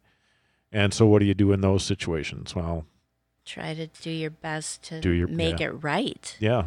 And 0.72 0.94
so, 0.94 1.06
what 1.06 1.18
do 1.20 1.26
you 1.26 1.34
do 1.34 1.52
in 1.52 1.60
those 1.60 1.84
situations? 1.84 2.54
Well, 2.54 2.86
try 3.44 3.74
to 3.74 3.88
do 3.88 4.10
your 4.10 4.30
best 4.30 4.82
to 4.84 5.00
Do 5.00 5.10
your- 5.10 5.28
make 5.28 5.60
yeah. 5.60 5.66
it 5.68 5.82
right. 5.82 6.36
yeah. 6.40 6.66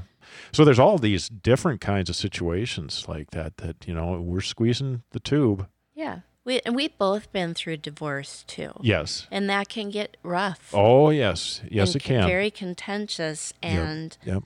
So 0.51 0.65
there's 0.65 0.79
all 0.79 0.97
these 0.97 1.29
different 1.29 1.81
kinds 1.81 2.09
of 2.09 2.15
situations 2.15 3.07
like 3.07 3.31
that. 3.31 3.57
That 3.57 3.87
you 3.87 3.93
know, 3.93 4.19
we're 4.19 4.41
squeezing 4.41 5.03
the 5.11 5.19
tube. 5.19 5.67
Yeah. 5.93 6.19
We 6.43 6.61
and 6.65 6.75
we've 6.75 6.97
both 6.97 7.31
been 7.31 7.53
through 7.53 7.77
divorce 7.77 8.43
too. 8.47 8.71
Yes. 8.81 9.27
And 9.31 9.49
that 9.49 9.69
can 9.69 9.89
get 9.91 10.17
rough. 10.23 10.71
Oh 10.73 11.09
yes, 11.11 11.61
yes 11.69 11.95
it 11.95 12.03
can. 12.03 12.27
Very 12.27 12.51
contentious 12.51 13.53
and 13.63 14.17
Yep. 14.25 14.43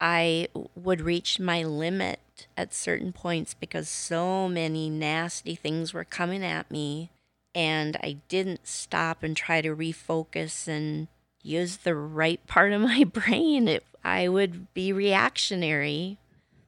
I 0.00 0.48
would 0.74 1.00
reach 1.00 1.38
my 1.38 1.62
limit 1.62 2.20
at 2.56 2.72
certain 2.74 3.12
points 3.12 3.54
because 3.54 3.88
so 3.88 4.48
many 4.48 4.88
nasty 4.90 5.54
things 5.54 5.92
were 5.94 6.04
coming 6.04 6.42
at 6.44 6.70
me 6.70 7.10
and 7.54 7.96
I 8.02 8.18
didn't 8.28 8.66
stop 8.66 9.22
and 9.22 9.36
try 9.36 9.60
to 9.60 9.74
refocus 9.74 10.68
and 10.68 11.08
use 11.42 11.78
the 11.78 11.94
right 11.94 12.44
part 12.46 12.72
of 12.72 12.80
my 12.92 13.04
brain. 13.04 13.68
It, 13.68 13.84
I 14.04 14.28
would 14.28 14.72
be 14.74 14.92
reactionary 14.92 16.18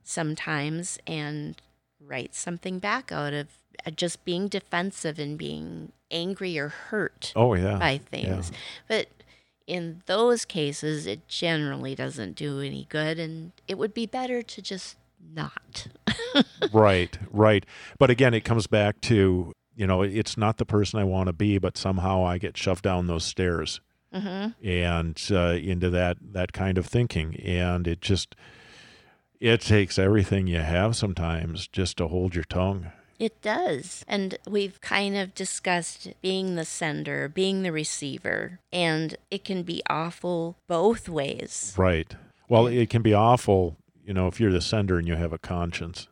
sometimes 0.05 0.99
and 1.07 1.61
write 2.01 2.35
something 2.35 2.79
back 2.79 3.13
out 3.13 3.33
of 3.33 3.47
uh, 3.87 3.91
just 3.91 4.25
being 4.25 4.49
defensive 4.49 5.19
and 5.19 5.39
being 5.39 5.93
angry 6.11 6.59
or 6.59 6.69
hurt 6.69 7.33
Oh 7.35 7.55
yeah. 7.55 7.79
by 7.79 7.99
things. 7.99 8.53
But 8.89 9.09
in 9.67 10.03
those 10.07 10.45
cases, 10.45 11.07
it 11.07 11.27
generally 11.29 11.95
doesn't 11.95 12.35
do 12.37 12.61
any 12.61 12.87
good, 12.91 13.19
and 13.19 13.53
it 13.69 13.79
would 13.79 13.95
be 13.95 14.07
better 14.07 14.43
to 14.43 14.61
just 14.61 14.97
not. 15.35 15.87
right, 16.73 17.17
right. 17.31 17.65
But 17.99 18.11
again, 18.11 18.35
it 18.35 18.45
comes 18.45 18.67
back 18.67 19.01
to 19.03 19.53
you 19.83 19.89
know 19.89 20.03
it's 20.03 20.37
not 20.37 20.59
the 20.59 20.65
person 20.65 21.01
I 21.01 21.05
want 21.05 21.27
to 21.27 21.33
be, 21.33 21.59
but 21.59 21.77
somehow 21.77 22.25
I 22.25 22.39
get 22.39 22.57
shoved 22.57 22.85
down 22.85 23.09
those 23.09 23.25
stairs 23.25 23.81
Mm-hmm. 24.15 24.65
and 24.65 25.21
uh, 25.33 25.55
into 25.55 25.91
that 25.91 26.19
that 26.21 26.53
kind 26.53 26.79
of 26.79 26.87
thinking, 26.87 27.35
and 27.41 27.89
it 27.89 28.01
just 28.01 28.37
it 29.41 29.61
takes 29.61 29.99
everything 29.99 30.47
you 30.47 30.61
have 30.61 30.95
sometimes 30.95 31.67
just 31.67 31.97
to 31.97 32.07
hold 32.07 32.37
your 32.37 32.45
tongue. 32.45 32.93
It 33.19 33.43
does. 33.43 34.05
And 34.07 34.39
we've 34.47 34.81
kind 34.81 35.17
of 35.17 35.35
discussed 35.35 36.13
being 36.21 36.55
the 36.55 36.65
sender, 36.65 37.29
being 37.29 37.63
the 37.63 37.73
receiver, 37.73 38.61
and 38.73 39.17
it 39.33 39.43
can 39.45 39.65
be 39.65 39.83
awful 39.91 40.59
both 40.69 41.09
ways. 41.09 41.75
Right. 41.77 42.15
Well, 42.49 42.69
it 42.69 42.89
can 42.89 43.03
be 43.03 43.15
awful, 43.15 43.79
you 44.07 44.15
know, 44.15 44.29
if 44.29 44.39
you're 44.39 44.53
the 44.53 44.61
sender 44.61 44.99
and 44.99 45.09
you 45.09 45.17
have 45.17 45.33
a 45.33 45.39
conscience. 45.39 46.07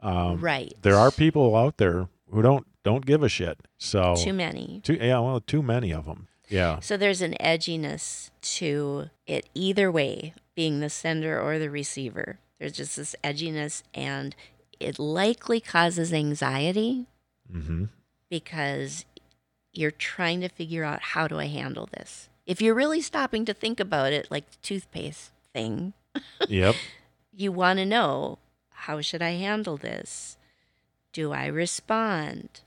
Um, 0.00 0.40
right. 0.40 0.72
There 0.82 0.96
are 0.96 1.10
people 1.10 1.54
out 1.54 1.76
there 1.78 2.08
who 2.30 2.42
don't 2.42 2.66
don't 2.84 3.04
give 3.06 3.22
a 3.22 3.28
shit. 3.28 3.58
So 3.78 4.14
too 4.16 4.32
many. 4.32 4.80
too 4.84 4.94
yeah, 5.00 5.18
well, 5.20 5.40
too 5.40 5.62
many 5.62 5.92
of 5.92 6.06
them. 6.06 6.28
Yeah. 6.48 6.80
So 6.80 6.96
there's 6.96 7.20
an 7.20 7.34
edginess 7.40 8.30
to 8.58 9.10
it 9.26 9.48
either 9.54 9.90
way, 9.92 10.32
being 10.54 10.80
the 10.80 10.88
sender 10.90 11.38
or 11.40 11.58
the 11.58 11.68
receiver. 11.70 12.38
There's 12.58 12.72
just 12.72 12.96
this 12.96 13.14
edginess, 13.22 13.82
and 13.94 14.34
it 14.80 14.98
likely 14.98 15.60
causes 15.60 16.12
anxiety 16.12 17.06
Mm-hmm. 17.52 17.84
because 18.30 19.04
you're 19.72 19.90
trying 19.90 20.40
to 20.40 20.48
figure 20.48 20.84
out 20.84 21.00
how 21.00 21.28
do 21.28 21.38
I 21.38 21.46
handle 21.46 21.88
this. 21.92 22.28
If 22.46 22.60
you're 22.62 22.74
really 22.74 23.00
stopping 23.02 23.44
to 23.44 23.54
think 23.54 23.78
about 23.80 24.12
it, 24.12 24.30
like 24.30 24.50
the 24.50 24.56
toothpaste 24.62 25.32
thing, 25.52 25.92
Yep. 26.48 26.74
you 27.32 27.52
want 27.52 27.78
to 27.78 27.84
know 27.86 28.38
how 28.70 29.00
should 29.02 29.22
I 29.22 29.32
handle 29.32 29.76
this? 29.76 30.36
Do 31.18 31.32
I 31.32 31.46
respond? 31.46 32.60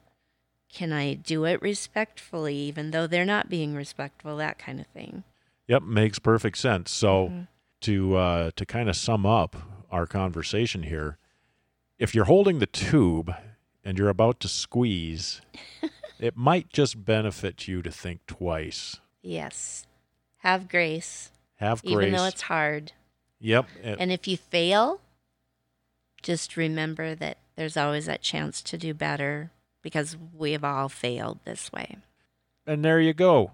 Can 0.68 0.92
I 0.92 1.14
do 1.14 1.46
it 1.46 1.62
respectfully, 1.62 2.54
even 2.58 2.92
though 2.92 3.08
they're 3.08 3.24
not 3.24 3.48
being 3.48 3.76
respectful? 3.76 4.36
That 4.36 4.60
kind 4.60 4.82
of 4.82 4.88
thing. 4.88 5.24
Yep. 5.70 5.84
Makes 5.84 6.20
perfect 6.20 6.58
sense. 6.58 6.92
So 6.92 7.30
Mhm. 7.30 7.48
to 7.80 8.18
uh, 8.18 8.52
to 8.58 8.66
kind 8.66 8.90
of 8.90 8.98
sum 8.98 9.26
up 9.26 9.56
our 9.90 10.06
conversation 10.06 10.84
here, 10.84 11.18
if 11.98 12.14
you're 12.14 12.26
holding 12.26 12.60
the 12.60 12.66
tube 12.66 13.34
and 13.86 13.98
you're 13.98 14.10
about 14.10 14.42
to 14.42 14.50
squeeze, 14.50 15.40
it 16.20 16.36
might 16.36 16.74
just 16.74 17.06
benefit 17.06 17.70
you 17.70 17.82
to 17.82 17.90
think 17.90 18.26
twice. 18.28 18.98
Yes. 19.22 19.88
Have 20.40 20.68
grace, 20.68 21.32
Have 21.56 21.82
grace. 21.84 21.94
even 21.94 22.12
though 22.12 22.26
it's 22.26 22.42
hard. 22.42 22.92
yep. 23.40 23.66
and- 23.82 23.98
And 24.02 24.12
if 24.12 24.28
you 24.28 24.36
fail, 24.36 25.00
just 26.22 26.58
remember 26.58 27.16
that 27.16 27.38
there's 27.56 27.78
always 27.78 28.06
that 28.06 28.22
chance 28.22 28.62
to 28.64 28.78
do 28.78 28.94
better 28.94 29.52
because 29.82 30.18
we 30.38 30.52
have 30.54 30.64
all 30.64 30.90
failed 30.90 31.40
this 31.46 31.72
way. 31.72 31.98
And 32.66 32.86
there 32.86 33.00
you 33.00 33.14
go. 33.14 33.52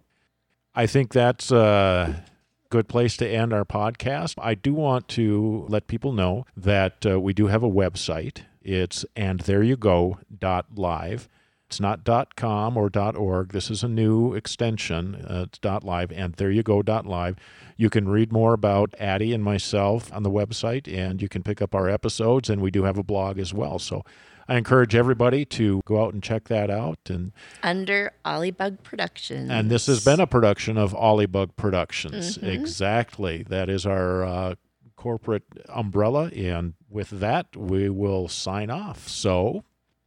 I 0.75 0.86
think 0.86 1.12
that's 1.12 1.51
a 1.51 2.23
good 2.69 2.88
place 2.88 3.17
to 3.17 3.27
end 3.27 3.53
our 3.53 3.65
podcast. 3.65 4.36
I 4.38 4.53
do 4.53 4.73
want 4.73 5.07
to 5.10 5.65
let 5.69 5.88
people 5.88 6.12
know 6.12 6.45
that 6.55 7.05
uh, 7.05 7.19
we 7.19 7.33
do 7.33 7.47
have 7.47 7.63
a 7.63 7.69
website. 7.69 8.41
It's 8.62 9.05
and 9.15 9.39
there 9.41 9.63
you 9.63 9.77
go 9.77 10.19
dot 10.38 10.65
live. 10.75 11.29
It's 11.67 11.82
not 11.82 12.06
dot 12.06 12.38
com 12.38 12.77
or 12.77 12.89
dot 12.89 13.17
org. 13.17 13.51
This 13.51 13.69
is 13.69 13.84
a 13.84 13.89
new 13.89 14.34
extension. 14.34 15.15
Uh, 15.15 15.45
it's 15.47 15.60
dot 15.60 15.84
live 15.84 16.13
and 16.13 16.34
there 16.36 16.49
you 16.49 16.63
go 16.63 16.82
live. 16.86 17.36
You 17.75 17.89
can 17.89 18.08
read 18.08 18.32
more 18.32 18.53
about 18.53 18.95
Addie 18.99 19.34
and 19.34 19.43
myself 19.43 20.12
on 20.13 20.23
the 20.23 20.32
website, 20.32 20.91
and 20.91 21.21
you 21.21 21.27
can 21.27 21.43
pick 21.43 21.62
up 21.62 21.75
our 21.75 21.89
episodes. 21.89 22.49
And 22.49 22.62
we 22.62 22.71
do 22.71 22.84
have 22.84 22.97
a 22.97 23.03
blog 23.03 23.38
as 23.38 23.53
well. 23.53 23.80
So 23.80 24.03
I 24.47 24.56
encourage 24.56 24.95
everybody 24.95 25.43
to 25.45 25.82
go 25.86 26.01
out 26.03 26.13
and 26.13 26.23
check 26.23 26.45
that 26.45 26.69
out. 26.69 26.99
And 27.10 27.34
Under 27.62 28.13
Ollybug 28.25 28.82
Productions. 28.84 29.49
and 29.51 29.69
this 29.69 29.88
has 29.88 30.06
been 30.06 30.21
a 30.21 30.27
production 30.27 30.77
of 30.77 30.93
Ollybug 30.93 31.58
Productions. 31.58 32.38
Exactly. 32.38 33.43
That 33.43 33.69
is 33.69 33.86
our 33.86 34.23
uh, 34.23 34.56
corporate 34.95 35.43
umbrella. 35.67 36.30
And 36.30 36.75
with 36.89 37.10
that, 37.10 37.58
we 37.58 37.89
will 37.89 38.30
sign 38.30 38.69
off. 38.69 39.10
So, 39.10 39.65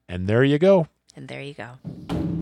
and 0.08 0.26
there 0.26 0.42
you 0.42 0.58
go. 0.58 0.86
And 1.16 1.28
there 1.28 1.42
you 1.42 1.54
go. 1.54 2.39